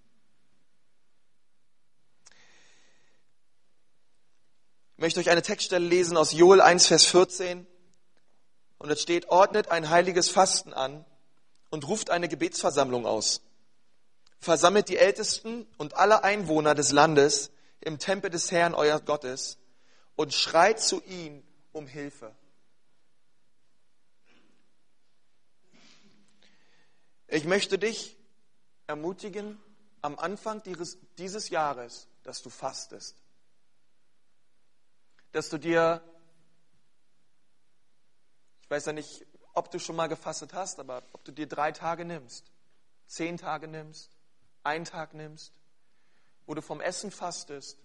Ich 5.02 5.04
möchte 5.04 5.20
euch 5.20 5.32
eine 5.32 5.42
Textstelle 5.42 5.84
lesen 5.84 6.16
aus 6.16 6.32
Joel 6.32 6.62
1, 6.62 6.86
Vers 6.86 7.08
14. 7.08 7.66
Und 8.78 8.92
es 8.92 9.02
steht, 9.02 9.30
ordnet 9.30 9.70
ein 9.70 9.90
heiliges 9.90 10.30
Fasten 10.30 10.74
an 10.74 11.04
und 11.72 11.88
ruft 11.88 12.12
eine 12.12 12.30
Gebetsversammlung 12.30 13.08
aus. 13.08 13.42
Versammelt 14.38 14.90
die 14.90 14.98
Ältesten 14.98 15.66
und 15.80 15.96
alle 15.96 16.24
Einwohner 16.24 16.76
des 16.76 16.92
Landes 16.92 17.50
im 17.80 17.98
Tempel 17.98 18.30
des 18.30 18.52
Herrn, 18.52 18.76
euer 18.76 19.00
Gottes, 19.00 19.58
und 20.16 20.36
schreit 20.36 20.80
zu 20.80 21.02
ihm 21.02 21.42
um 21.72 21.88
Hilfe. 21.88 22.36
Ich 27.28 27.46
möchte 27.46 27.80
dich 27.80 28.18
ermutigen, 28.86 29.60
am 30.04 30.20
Anfang 30.20 30.62
dieses 31.18 31.50
Jahres, 31.50 32.08
dass 32.22 32.44
du 32.44 32.52
fastest 32.52 33.16
dass 35.32 35.50
du 35.50 35.58
dir, 35.58 36.02
ich 38.62 38.70
weiß 38.70 38.86
ja 38.86 38.94
nicht, 38.94 39.26
ob 39.54 39.72
du 39.72 39.80
schon 39.80 39.96
mal 39.96 40.08
gefastet 40.08 40.54
hast, 40.54 40.80
aber 40.80 41.04
ob 41.14 41.24
du 41.24 41.32
dir 41.32 41.48
drei 41.48 41.72
Tage 41.72 42.06
nimmst, 42.06 42.52
zehn 43.08 43.38
Tage 43.38 43.68
nimmst, 43.68 44.10
einen 44.64 44.86
Tag 44.86 45.14
nimmst, 45.14 45.54
wo 46.46 46.54
du 46.54 46.62
vom 46.62 46.82
Essen 46.82 47.12
fastest 47.12 47.78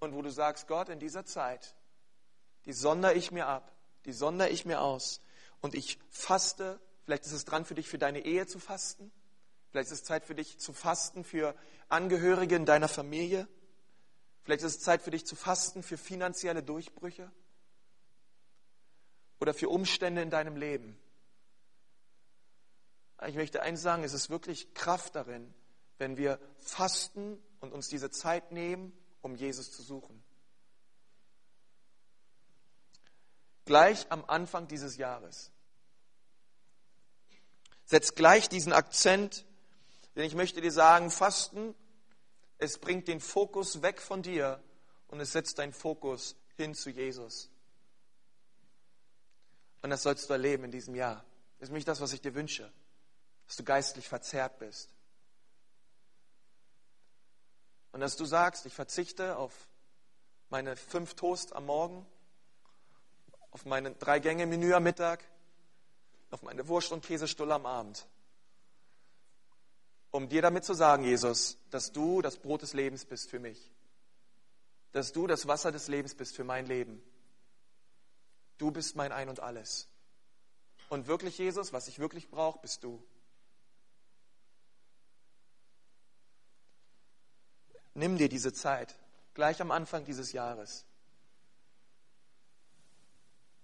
und 0.00 0.14
wo 0.14 0.22
du 0.22 0.30
sagst, 0.30 0.66
Gott, 0.66 0.88
in 0.88 0.98
dieser 0.98 1.24
Zeit, 1.24 1.74
die 2.64 2.72
sondere 2.72 3.14
ich 3.14 3.30
mir 3.30 3.46
ab, 3.46 3.72
die 4.04 4.12
sondere 4.12 4.48
ich 4.48 4.64
mir 4.64 4.80
aus 4.80 5.20
und 5.60 5.74
ich 5.74 5.98
faste, 6.10 6.80
vielleicht 7.04 7.26
ist 7.26 7.32
es 7.32 7.44
dran 7.44 7.64
für 7.64 7.74
dich, 7.74 7.88
für 7.88 7.98
deine 7.98 8.20
Ehe 8.20 8.46
zu 8.46 8.58
fasten, 8.58 9.12
vielleicht 9.70 9.90
ist 9.90 9.98
es 9.98 10.04
Zeit 10.04 10.24
für 10.24 10.34
dich 10.34 10.58
zu 10.58 10.72
fasten 10.72 11.24
für 11.24 11.54
Angehörige 11.88 12.56
in 12.56 12.66
deiner 12.66 12.88
Familie, 12.88 13.46
Vielleicht 14.42 14.62
ist 14.62 14.76
es 14.76 14.80
Zeit 14.80 15.02
für 15.02 15.10
dich 15.10 15.24
zu 15.24 15.36
fasten 15.36 15.82
für 15.82 15.96
finanzielle 15.96 16.62
Durchbrüche 16.62 17.30
oder 19.40 19.54
für 19.54 19.68
Umstände 19.68 20.22
in 20.22 20.30
deinem 20.30 20.56
Leben. 20.56 20.98
Ich 23.26 23.36
möchte 23.36 23.62
eins 23.62 23.82
sagen, 23.82 24.02
es 24.02 24.12
ist 24.12 24.30
wirklich 24.30 24.74
Kraft 24.74 25.14
darin, 25.14 25.54
wenn 25.98 26.16
wir 26.16 26.40
fasten 26.58 27.40
und 27.60 27.72
uns 27.72 27.88
diese 27.88 28.10
Zeit 28.10 28.50
nehmen, 28.50 28.92
um 29.20 29.36
Jesus 29.36 29.70
zu 29.70 29.82
suchen. 29.82 30.22
Gleich 33.64 34.10
am 34.10 34.24
Anfang 34.24 34.66
dieses 34.66 34.96
Jahres. 34.96 35.52
Setz 37.84 38.16
gleich 38.16 38.48
diesen 38.48 38.72
Akzent 38.72 39.44
Denn 40.14 40.24
ich 40.24 40.34
möchte 40.34 40.60
dir 40.60 40.72
sagen, 40.72 41.10
Fasten, 41.10 41.74
es 42.62 42.78
bringt 42.78 43.08
den 43.08 43.18
Fokus 43.18 43.82
weg 43.82 44.00
von 44.00 44.22
dir 44.22 44.62
und 45.08 45.18
es 45.18 45.32
setzt 45.32 45.58
deinen 45.58 45.72
Fokus 45.72 46.36
hin 46.56 46.76
zu 46.76 46.90
Jesus. 46.90 47.50
Und 49.82 49.90
das 49.90 50.04
sollst 50.04 50.28
du 50.28 50.32
erleben 50.32 50.62
in 50.64 50.70
diesem 50.70 50.94
Jahr. 50.94 51.24
Das 51.58 51.66
ist 51.66 51.70
nämlich 51.70 51.84
das, 51.84 52.00
was 52.00 52.12
ich 52.12 52.20
dir 52.20 52.36
wünsche, 52.36 52.72
dass 53.48 53.56
du 53.56 53.64
geistlich 53.64 54.08
verzerrt 54.08 54.60
bist. 54.60 54.94
Und 57.90 58.00
dass 58.00 58.16
du 58.16 58.24
sagst, 58.24 58.64
ich 58.64 58.74
verzichte 58.74 59.36
auf 59.36 59.66
meine 60.48 60.76
fünf 60.76 61.14
Toast 61.14 61.54
am 61.54 61.66
Morgen, 61.66 62.06
auf 63.50 63.64
meine 63.64 63.90
drei 63.96 64.20
Gänge 64.20 64.46
Menü 64.46 64.72
am 64.72 64.84
Mittag, 64.84 65.24
auf 66.30 66.42
meine 66.42 66.68
Wurst- 66.68 66.92
und 66.92 67.04
Käsestulle 67.04 67.54
am 67.54 67.66
Abend. 67.66 68.06
Um 70.12 70.28
dir 70.28 70.42
damit 70.42 70.64
zu 70.64 70.74
sagen, 70.74 71.04
Jesus, 71.04 71.56
dass 71.70 71.90
du 71.90 72.20
das 72.20 72.36
Brot 72.36 72.62
des 72.62 72.74
Lebens 72.74 73.06
bist 73.06 73.30
für 73.30 73.38
mich. 73.38 73.72
Dass 74.92 75.12
du 75.12 75.26
das 75.26 75.48
Wasser 75.48 75.72
des 75.72 75.88
Lebens 75.88 76.14
bist 76.14 76.36
für 76.36 76.44
mein 76.44 76.66
Leben. 76.66 77.02
Du 78.58 78.70
bist 78.70 78.94
mein 78.94 79.10
Ein 79.10 79.30
und 79.30 79.40
alles. 79.40 79.88
Und 80.90 81.06
wirklich, 81.06 81.38
Jesus, 81.38 81.72
was 81.72 81.88
ich 81.88 81.98
wirklich 81.98 82.28
brauche, 82.30 82.58
bist 82.58 82.84
du. 82.84 83.02
Nimm 87.94 88.18
dir 88.18 88.28
diese 88.28 88.52
Zeit, 88.52 88.94
gleich 89.32 89.62
am 89.62 89.70
Anfang 89.70 90.04
dieses 90.04 90.32
Jahres. 90.32 90.84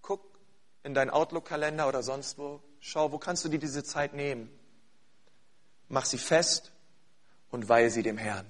Guck 0.01 0.39
in 0.83 0.95
deinen 0.95 1.11
Outlook-Kalender 1.11 1.87
oder 1.89 2.03
sonst 2.03 2.39
wo. 2.39 2.63
Schau, 2.81 3.13
wo 3.13 3.19
kannst 3.19 3.45
du 3.45 3.51
dir 3.51 3.59
diese 3.59 3.85
Zeit 3.85 4.15
nehmen? 4.15 4.58
Mach 5.89 6.05
sie 6.05 6.19
fest 6.19 6.73
und 7.51 7.69
weihe 7.69 7.91
sie 7.91 8.03
dem 8.03 8.19
Herrn. 8.19 8.47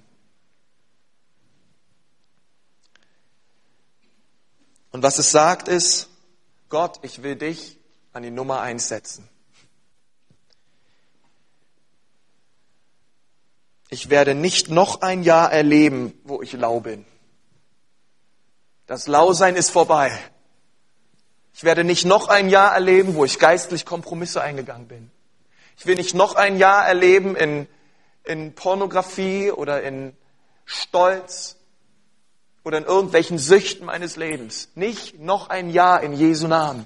Und 4.91 5.03
was 5.03 5.19
es 5.19 5.31
sagt 5.31 5.67
ist, 5.67 6.09
Gott, 6.67 6.99
ich 7.03 7.23
will 7.23 7.35
dich 7.35 7.77
an 8.13 8.23
die 8.23 8.31
Nummer 8.31 8.61
eins 8.61 8.87
setzen. 8.87 9.27
Ich 13.89 14.09
werde 14.09 14.35
nicht 14.35 14.69
noch 14.69 15.01
ein 15.01 15.23
Jahr 15.23 15.51
erleben, 15.51 16.13
wo 16.23 16.41
ich 16.41 16.53
lau 16.53 16.79
bin. 16.79 17.05
Das 18.85 19.07
Lausein 19.07 19.55
ist 19.55 19.71
vorbei. 19.71 20.11
Ich 21.53 21.63
werde 21.63 21.83
nicht 21.83 22.05
noch 22.05 22.27
ein 22.27 22.49
Jahr 22.49 22.73
erleben, 22.73 23.15
wo 23.15 23.25
ich 23.25 23.39
geistlich 23.39 23.85
Kompromisse 23.85 24.41
eingegangen 24.41 24.87
bin. 24.87 25.11
Ich 25.79 25.85
will 25.85 25.95
nicht 25.95 26.13
noch 26.13 26.35
ein 26.35 26.57
Jahr 26.57 26.85
erleben 26.85 27.37
in, 27.37 27.65
in 28.25 28.53
Pornografie 28.53 29.49
oder 29.49 29.81
in 29.81 30.13
Stolz 30.65 31.55
oder 32.65 32.79
in 32.79 32.83
irgendwelchen 32.83 33.39
Süchten 33.39 33.85
meines 33.85 34.17
Lebens. 34.17 34.67
Nicht 34.75 35.19
noch 35.19 35.49
ein 35.49 35.69
Jahr 35.69 36.03
in 36.03 36.11
Jesu 36.11 36.49
Namen. 36.49 36.85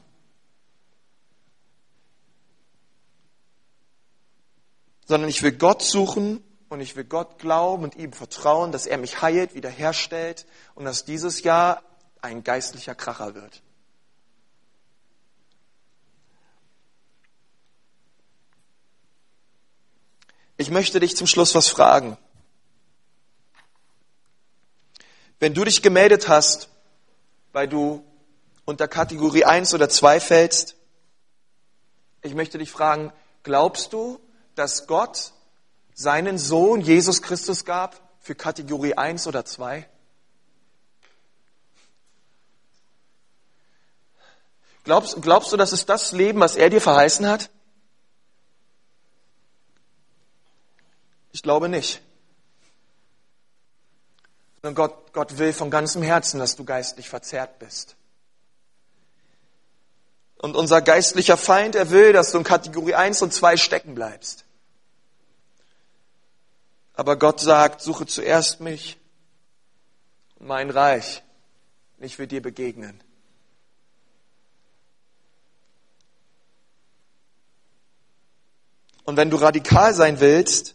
Sondern 5.06 5.28
ich 5.28 5.42
will 5.42 5.54
Gott 5.54 5.82
suchen 5.82 6.44
und 6.70 6.80
ich 6.80 6.96
will 6.96 7.04
Gott 7.04 7.40
glauben 7.40 7.86
und 7.86 7.96
ihm 7.96 8.14
vertrauen, 8.14 8.72
dass 8.72 8.86
er 8.86 9.00
mich 9.00 9.24
heilt, 9.24 9.56
wiederherstellt 9.56 10.46
und 10.76 10.86
dass 10.86 11.04
dieses 11.04 11.42
Jahr 11.42 11.82
ein 12.22 12.44
geistlicher 12.44 12.94
Kracher 12.94 13.34
wird. 13.34 13.63
Ich 20.64 20.72
möchte 20.72 21.02
dich 21.02 21.18
zum 21.18 21.28
Schluss 21.28 21.54
was 21.56 21.68
fragen. 21.68 22.18
Wenn 25.42 25.54
du 25.54 25.66
dich 25.66 25.82
gemeldet 25.82 26.30
hast, 26.30 26.70
weil 27.52 27.68
du 27.68 28.02
unter 28.64 28.88
Kategorie 28.88 29.44
1 29.44 29.74
oder 29.74 29.90
2 29.90 30.22
fällst, 30.22 30.78
ich 32.22 32.34
möchte 32.34 32.60
dich 32.60 32.72
fragen, 32.72 33.12
glaubst 33.44 33.92
du, 33.92 34.22
dass 34.56 34.88
Gott 34.88 35.34
seinen 35.96 36.38
Sohn 36.38 36.80
Jesus 36.80 37.22
Christus 37.22 37.66
gab 37.66 38.00
für 38.22 38.34
Kategorie 38.34 38.94
1 38.94 39.28
oder 39.28 39.44
2? 39.44 39.86
Glaubst, 44.86 45.22
glaubst 45.22 45.52
du, 45.52 45.58
das 45.58 45.74
ist 45.74 45.90
das 45.90 46.14
Leben, 46.14 46.40
was 46.40 46.56
er 46.56 46.70
dir 46.70 46.80
verheißen 46.80 47.28
hat? 47.28 47.50
Ich 51.34 51.42
glaube 51.42 51.68
nicht. 51.68 52.02
Und 54.62 54.76
Gott, 54.76 55.12
Gott 55.12 55.38
will 55.38 55.52
von 55.52 55.70
ganzem 55.70 56.02
Herzen, 56.02 56.40
dass 56.40 56.56
du 56.56 56.64
geistlich 56.64 57.10
verzerrt 57.10 57.60
bist. 57.60 57.98
Und 60.38 60.56
unser 60.56 60.82
geistlicher 60.82 61.36
Feind, 61.36 61.76
er 61.76 61.90
will, 61.90 62.14
dass 62.14 62.32
du 62.32 62.38
in 62.38 62.44
Kategorie 62.46 62.96
1 62.96 63.22
und 63.24 63.34
2 63.34 63.58
stecken 63.58 63.96
bleibst. 63.96 64.46
Aber 66.94 67.18
Gott 67.18 67.40
sagt, 67.40 67.82
suche 67.82 68.06
zuerst 68.06 68.62
mich 68.62 68.98
und 70.36 70.48
mein 70.48 70.70
Reich. 70.70 71.24
Ich 72.00 72.20
will 72.20 72.28
dir 72.28 72.42
begegnen. 72.42 73.02
Und 79.04 79.18
wenn 79.18 79.30
du 79.30 79.38
radikal 79.38 79.94
sein 79.94 80.20
willst, 80.20 80.73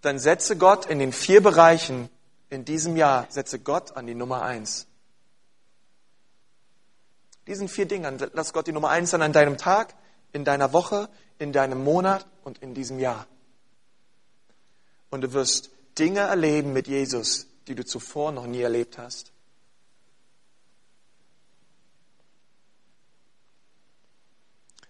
dann 0.00 0.18
setze 0.18 0.56
Gott 0.56 0.86
in 0.86 0.98
den 0.98 1.12
vier 1.12 1.42
Bereichen 1.42 2.08
in 2.50 2.64
diesem 2.64 2.96
Jahr, 2.96 3.26
setze 3.30 3.58
Gott 3.58 3.96
an 3.96 4.06
die 4.06 4.14
Nummer 4.14 4.42
eins. 4.42 4.86
Diesen 7.46 7.68
vier 7.68 7.86
Dingen, 7.86 8.18
lass 8.34 8.52
Gott 8.52 8.66
die 8.66 8.72
Nummer 8.72 8.90
eins 8.90 9.10
sein 9.10 9.22
an 9.22 9.32
deinem 9.32 9.56
Tag, 9.56 9.94
in 10.32 10.44
deiner 10.44 10.72
Woche, 10.72 11.08
in 11.38 11.52
deinem 11.52 11.82
Monat 11.82 12.26
und 12.44 12.58
in 12.58 12.74
diesem 12.74 12.98
Jahr. 12.98 13.26
Und 15.10 15.22
du 15.22 15.32
wirst 15.32 15.70
Dinge 15.98 16.20
erleben 16.20 16.72
mit 16.72 16.86
Jesus, 16.86 17.46
die 17.66 17.74
du 17.74 17.84
zuvor 17.84 18.32
noch 18.32 18.46
nie 18.46 18.60
erlebt 18.60 18.98
hast. 18.98 19.32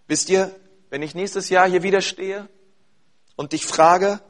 Wisst 0.09 0.29
ihr, 0.31 0.55
wenn 0.91 1.03
ich 1.03 1.15
nächstes 1.15 1.51
Jahr 1.51 1.69
hier 1.69 1.83
wieder 1.83 2.01
stehe 2.01 2.49
und 3.37 3.53
dich 3.53 3.67
frage, 3.67 4.21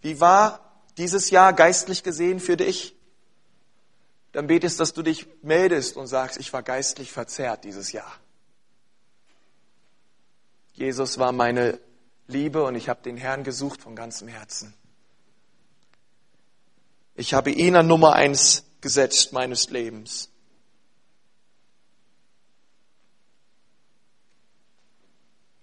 wie 0.00 0.20
war 0.20 0.82
dieses 0.98 1.30
Jahr 1.30 1.52
geistlich 1.52 2.02
gesehen 2.02 2.40
für 2.40 2.56
dich? 2.56 2.94
Dann 4.32 4.46
betest, 4.46 4.80
dass 4.80 4.92
du 4.92 5.02
dich 5.02 5.26
meldest 5.42 5.96
und 5.96 6.06
sagst, 6.06 6.38
ich 6.38 6.52
war 6.52 6.62
geistlich 6.62 7.10
verzerrt 7.10 7.64
dieses 7.64 7.92
Jahr. 7.92 8.12
Jesus 10.74 11.18
war 11.18 11.32
meine 11.32 11.80
Liebe 12.26 12.62
und 12.64 12.74
ich 12.74 12.88
habe 12.88 13.02
den 13.02 13.16
Herrn 13.16 13.44
gesucht 13.44 13.80
von 13.80 13.96
ganzem 13.96 14.28
Herzen. 14.28 14.74
Ich 17.14 17.32
habe 17.32 17.50
ihn 17.50 17.76
an 17.76 17.86
Nummer 17.86 18.12
eins 18.12 18.64
gesetzt 18.82 19.32
meines 19.32 19.70
Lebens. 19.70 20.30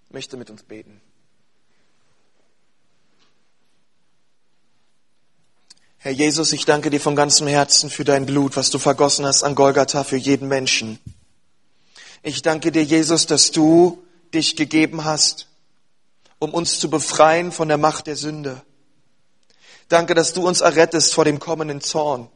Ich 0.06 0.14
möchte 0.14 0.36
mit 0.36 0.50
uns 0.50 0.64
beten. 0.64 1.00
Herr 6.04 6.12
Jesus, 6.12 6.52
ich 6.52 6.66
danke 6.66 6.90
dir 6.90 7.00
von 7.00 7.16
ganzem 7.16 7.48
Herzen 7.48 7.90
für 7.90 8.04
dein 8.04 8.26
Blut, 8.26 8.58
was 8.58 8.70
du 8.70 8.78
vergossen 8.78 9.26
hast 9.26 9.42
an 9.42 9.56
Golgatha 9.56 10.04
für 10.04 10.18
jeden 10.18 10.50
Menschen. 10.50 11.00
Ich 12.24 12.42
danke 12.42 12.74
dir, 12.74 12.84
Jesus, 12.84 13.26
dass 13.26 13.52
du 13.52 14.04
dich 14.34 14.58
gegeben 14.58 15.06
hast, 15.06 15.48
um 16.40 16.54
uns 16.54 16.82
zu 16.82 16.90
befreien 16.90 17.54
von 17.54 17.70
der 17.70 17.78
Macht 17.78 18.08
der 18.08 18.18
Sünde. 18.18 18.62
Danke, 19.88 20.14
dass 20.14 20.34
du 20.34 20.46
uns 20.46 20.60
errettest 20.60 21.14
vor 21.14 21.24
dem 21.24 21.40
kommenden 21.40 21.80
Zorn. 21.80 22.28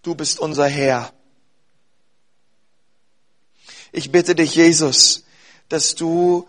Du 0.00 0.14
bist 0.14 0.38
unser 0.38 0.66
Herr. 0.66 1.12
Ich 3.92 4.10
bitte 4.10 4.34
dich, 4.34 4.54
Jesus, 4.54 5.24
dass 5.68 5.94
du 5.94 6.48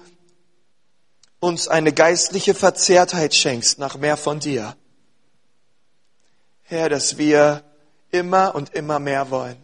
uns 1.42 1.68
eine 1.68 1.92
geistliche 1.92 2.54
Verzerrtheit 2.54 3.36
schenkst 3.36 3.78
nach 3.78 3.98
mehr 3.98 4.16
von 4.16 4.40
dir. 4.40 4.78
Herr, 6.74 6.90
dass 6.90 7.18
wir 7.18 7.64
immer 8.12 8.56
und 8.56 8.74
immer 8.74 9.00
mehr 9.00 9.30
wollen. 9.30 9.58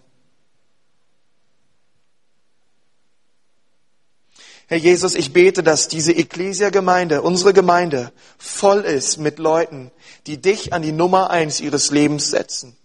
Herr 4.68 4.78
Jesus, 4.78 5.16
ich 5.16 5.34
bete, 5.34 5.64
dass 5.64 5.88
diese 5.88 6.16
Ecclesia-Gemeinde, 6.16 7.24
unsere 7.24 7.54
Gemeinde, 7.54 8.14
voll 8.38 8.82
ist 8.82 9.18
mit 9.18 9.40
Leuten, 9.40 9.92
die 10.28 10.40
dich 10.40 10.74
an 10.74 10.84
die 10.84 10.92
Nummer 10.92 11.32
eins 11.32 11.60
ihres 11.60 11.90
Lebens 11.90 12.30
setzen. 12.30 12.78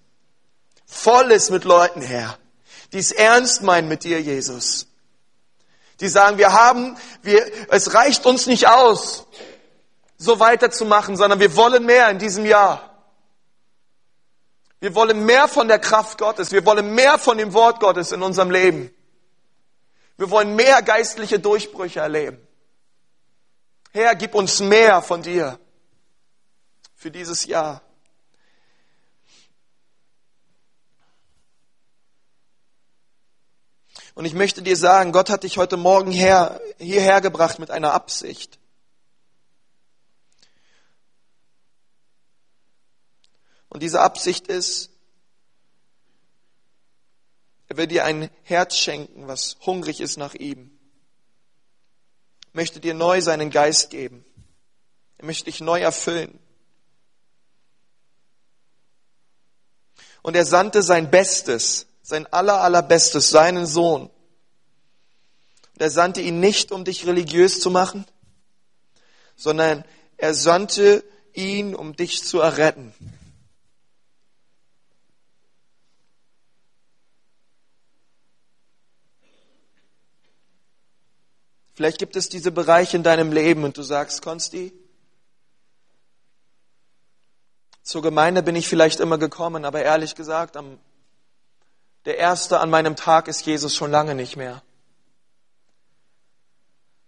Voll 0.86 1.30
ist 1.30 1.50
mit 1.50 1.64
Leuten, 1.64 2.00
Herr, 2.00 2.38
die 2.92 2.98
es 2.98 3.12
ernst 3.12 3.62
meinen 3.62 3.88
mit 3.88 4.04
dir, 4.04 4.20
Jesus. 4.20 4.86
Die 6.00 6.08
sagen, 6.08 6.38
wir 6.38 6.52
haben, 6.52 6.96
wir, 7.22 7.44
es 7.70 7.92
reicht 7.92 8.24
uns 8.24 8.46
nicht 8.46 8.66
aus. 8.68 9.26
so 10.16 10.40
weiterzumachen, 10.40 11.16
sondern 11.16 11.40
wir 11.40 11.54
wollen 11.56 11.84
mehr 11.84 12.08
in 12.10 12.18
diesem 12.18 12.46
Jahr. 12.46 12.93
Wir 14.80 14.94
wollen 14.94 15.24
mehr 15.24 15.48
von 15.48 15.68
der 15.68 15.78
Kraft 15.78 16.18
Gottes. 16.18 16.52
Wir 16.52 16.64
wollen 16.66 16.94
mehr 16.94 17.18
von 17.18 17.38
dem 17.38 17.52
Wort 17.52 17.80
Gottes 17.80 18.12
in 18.12 18.22
unserem 18.22 18.50
Leben. 18.50 18.94
Wir 20.16 20.30
wollen 20.30 20.54
mehr 20.54 20.82
geistliche 20.82 21.38
Durchbrüche 21.38 22.00
erleben. 22.00 22.46
Herr, 23.92 24.14
gib 24.14 24.34
uns 24.34 24.60
mehr 24.60 25.02
von 25.02 25.22
dir 25.22 25.58
für 26.94 27.10
dieses 27.10 27.46
Jahr. 27.46 27.80
Und 34.14 34.24
ich 34.26 34.34
möchte 34.34 34.62
dir 34.62 34.76
sagen, 34.76 35.12
Gott 35.12 35.28
hat 35.28 35.42
dich 35.42 35.58
heute 35.58 35.76
Morgen 35.76 36.12
her, 36.12 36.60
hierher 36.78 37.20
gebracht 37.20 37.58
mit 37.58 37.70
einer 37.70 37.94
Absicht. 37.94 38.58
Und 43.74 43.82
diese 43.82 44.00
Absicht 44.00 44.46
ist, 44.46 44.90
er 47.66 47.76
will 47.76 47.88
dir 47.88 48.04
ein 48.04 48.30
Herz 48.44 48.76
schenken, 48.76 49.26
was 49.26 49.56
hungrig 49.66 50.00
ist 50.00 50.16
nach 50.16 50.34
ihm. 50.34 50.70
Er 52.52 52.56
möchte 52.58 52.78
dir 52.78 52.94
neu 52.94 53.20
seinen 53.20 53.50
Geist 53.50 53.90
geben. 53.90 54.24
Er 55.18 55.24
möchte 55.24 55.46
dich 55.46 55.60
neu 55.60 55.80
erfüllen. 55.80 56.38
Und 60.22 60.36
er 60.36 60.46
sandte 60.46 60.84
sein 60.84 61.10
Bestes, 61.10 61.86
sein 62.00 62.32
aller, 62.32 62.60
allerbestes, 62.60 63.30
seinen 63.30 63.66
Sohn. 63.66 64.02
Und 64.02 65.82
er 65.82 65.90
sandte 65.90 66.20
ihn 66.20 66.38
nicht, 66.38 66.70
um 66.70 66.84
dich 66.84 67.08
religiös 67.08 67.58
zu 67.58 67.70
machen, 67.70 68.06
sondern 69.34 69.84
er 70.16 70.32
sandte 70.32 71.02
ihn, 71.32 71.74
um 71.74 71.96
dich 71.96 72.22
zu 72.22 72.38
erretten. 72.38 72.94
Vielleicht 81.74 81.98
gibt 81.98 82.14
es 82.14 82.28
diese 82.28 82.52
Bereiche 82.52 82.96
in 82.96 83.02
deinem 83.02 83.32
Leben 83.32 83.64
und 83.64 83.76
du 83.76 83.82
sagst, 83.82 84.22
Konsti, 84.22 84.72
zur 87.82 88.00
Gemeinde 88.00 88.42
bin 88.42 88.54
ich 88.54 88.68
vielleicht 88.68 89.00
immer 89.00 89.18
gekommen, 89.18 89.64
aber 89.64 89.82
ehrlich 89.82 90.14
gesagt, 90.14 90.56
am, 90.56 90.78
der 92.04 92.16
Erste 92.16 92.60
an 92.60 92.70
meinem 92.70 92.94
Tag 92.94 93.26
ist 93.26 93.44
Jesus 93.44 93.74
schon 93.74 93.90
lange 93.90 94.14
nicht 94.14 94.36
mehr. 94.36 94.62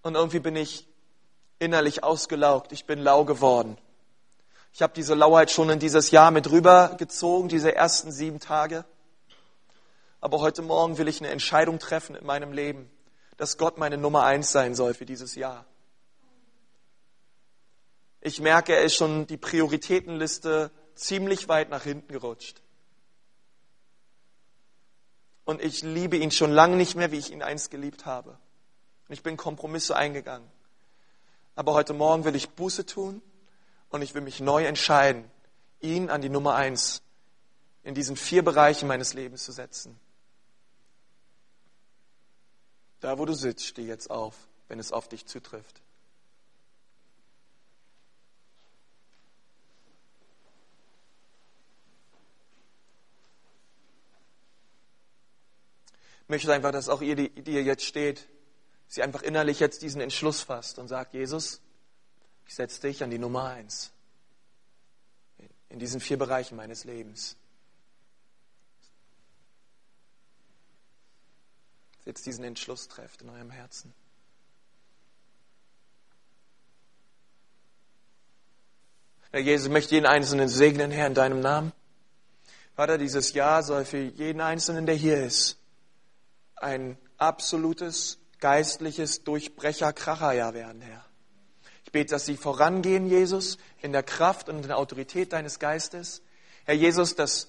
Und 0.03 0.17
irgendwie 0.17 0.41
bin 0.41 0.57
ich 0.57 0.87
innerlich 1.59 2.03
ausgelaugt, 2.03 2.73
ich 2.73 2.87
bin 2.87 2.99
lau 2.99 3.25
geworden. 3.25 3.79
Ich 4.73 4.83
habe 4.83 4.93
diese 4.95 5.15
Lauheit 5.15 5.51
schon 5.51 5.71
in 5.71 5.79
dieses 5.79 6.11
Jahr 6.11 6.31
mit 6.31 6.51
rübergezogen, 6.51 7.49
diese 7.49 7.75
ersten 7.75 8.13
sieben 8.13 8.41
Tage. 8.41 8.85
Aber 10.21 10.41
heute 10.41 10.61
Morgen 10.61 10.99
will 10.99 11.09
ich 11.09 11.21
eine 11.21 11.31
Entscheidung 11.31 11.79
treffen 11.79 12.17
in 12.17 12.27
meinem 12.27 12.53
Leben 12.53 12.91
dass 13.37 13.59
Gott 13.59 13.79
meine 13.79 13.99
Nummer 13.99 14.25
eins 14.25 14.53
sein 14.53 14.75
soll 14.75 14.95
für 14.95 15.07
dieses 15.07 15.35
Jahr. 15.35 15.67
Ich 18.21 18.41
merke, 18.41 18.75
er 18.75 18.83
ist 18.83 18.97
schon 18.97 19.27
die 19.27 19.37
Prioritätenliste 19.37 20.71
ziemlich 20.95 21.49
weit 21.49 21.71
nach 21.71 21.85
hinten 21.85 22.13
gerutscht. 22.13 22.63
Und 25.45 25.63
ich 25.63 25.83
liebe 25.83 26.17
ihn 26.17 26.33
schon 26.33 26.51
lange 26.51 26.77
nicht 26.77 26.97
mehr, 26.97 27.13
wie 27.13 27.19
ich 27.19 27.31
ihn 27.31 27.43
einst 27.43 27.71
geliebt 27.71 28.05
habe. 28.05 28.31
Und 28.31 29.13
ich 29.13 29.23
bin 29.23 29.37
Kompromisse 29.37 29.95
eingegangen. 29.95 30.49
Aber 31.55 31.75
heute 31.75 31.93
Morgen 31.93 32.25
will 32.25 32.35
ich 32.35 32.51
Buße 32.51 32.85
tun 32.85 33.23
und 33.91 34.03
ich 34.03 34.15
will 34.15 34.23
mich 34.23 34.41
neu 34.41 34.65
entscheiden, 34.65 35.31
ihn 35.81 36.11
an 36.11 36.21
die 36.21 36.29
Nummer 36.29 36.57
eins 36.57 37.03
in 37.85 37.95
diesen 37.95 38.17
vier 38.17 38.45
Bereichen 38.45 38.89
meines 38.89 39.15
Lebens 39.15 39.45
zu 39.45 39.53
setzen. 39.53 39.99
Da, 43.01 43.19
wo 43.19 43.25
du 43.25 43.35
sitzt, 43.35 43.67
steh 43.67 43.87
jetzt 43.87 44.11
auf, 44.11 44.35
wenn 44.69 44.79
es 44.79 44.93
auf 44.93 45.09
dich 45.09 45.27
zutrifft. 45.27 45.83
Ich 56.23 56.29
möchte 56.29 56.53
einfach, 56.53 56.73
dass 56.73 56.89
auch 56.89 57.03
ihr, 57.03 57.15
die, 57.15 57.31
die 57.31 57.53
ihr 57.53 57.63
jetzt 57.63 57.85
steht, 57.85 58.27
sie 58.89 59.03
einfach 59.03 59.23
innerlich 59.23 59.61
jetzt 59.61 59.83
diesen 59.83 60.01
Entschluss 60.01 60.41
fasst 60.41 60.81
und 60.81 60.89
sagt, 60.89 61.15
Jesus, 61.15 61.61
ich 62.47 62.55
setze 62.55 62.81
dich 62.81 63.05
an 63.05 63.11
die 63.11 63.19
Nummer 63.19 63.45
eins 63.51 63.93
in 65.69 65.79
diesen 65.79 66.01
vier 66.01 66.19
Bereichen 66.19 66.57
meines 66.57 66.85
Lebens. 66.85 67.37
Jetzt 72.07 72.25
diesen 72.25 72.45
Entschluss 72.45 72.89
trefft 72.89 73.23
in 73.23 73.29
eurem 73.29 73.51
Herzen. 73.51 73.93
Herr 79.33 79.41
Jesus, 79.41 79.67
ich 79.67 79.73
möchte 79.73 79.95
jeden 79.95 80.07
Einzelnen 80.07 80.49
segnen, 80.49 80.91
Herr, 80.91 81.09
in 81.09 81.15
deinem 81.15 81.41
Namen. 81.41 81.73
Vater, 82.75 82.97
dieses 82.97 83.35
Jahr 83.35 83.63
soll 83.63 83.85
für 83.85 83.99
jeden 83.99 84.41
Einzelnen, 84.41 84.87
der 84.87 84.95
hier 84.95 85.23
ist, 85.23 85.59
ein 86.55 86.97
absolutes, 87.19 88.19
geistliches 88.39 89.25
Durchbrecher-Kracherjahr 89.25 90.55
werden, 90.55 90.81
Herr. 90.81 91.05
Ich 91.85 91.93
bete, 91.93 92.13
dass 92.13 92.25
sie 92.25 92.37
vorangehen, 92.37 93.09
Jesus, 93.09 93.59
in 93.83 93.93
der 93.93 94.03
Kraft 94.03 94.49
und 94.49 94.57
in 94.57 94.63
der 94.63 94.79
Autorität 94.79 95.33
deines 95.33 95.59
Geistes. 95.59 96.23
Herr 96.65 96.75
Jesus, 96.75 97.17
dass 97.17 97.49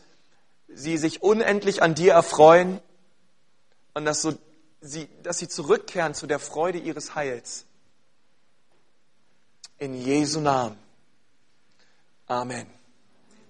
sie 0.67 0.97
sich 0.97 1.21
unendlich 1.21 1.81
an 1.81 1.95
dir 1.95 2.13
erfreuen 2.13 2.81
und 3.93 4.05
dass 4.05 4.21
so 4.21 4.37
sie, 4.87 5.09
dass 5.23 5.39
sie 5.39 5.47
zurückkehren 5.47 6.13
zu 6.13 6.27
der 6.27 6.39
Freude 6.39 6.77
ihres 6.77 7.15
Heils. 7.15 7.65
In 9.77 9.93
Jesu 9.93 10.39
Namen. 10.39 10.77
Amen. 12.27 12.76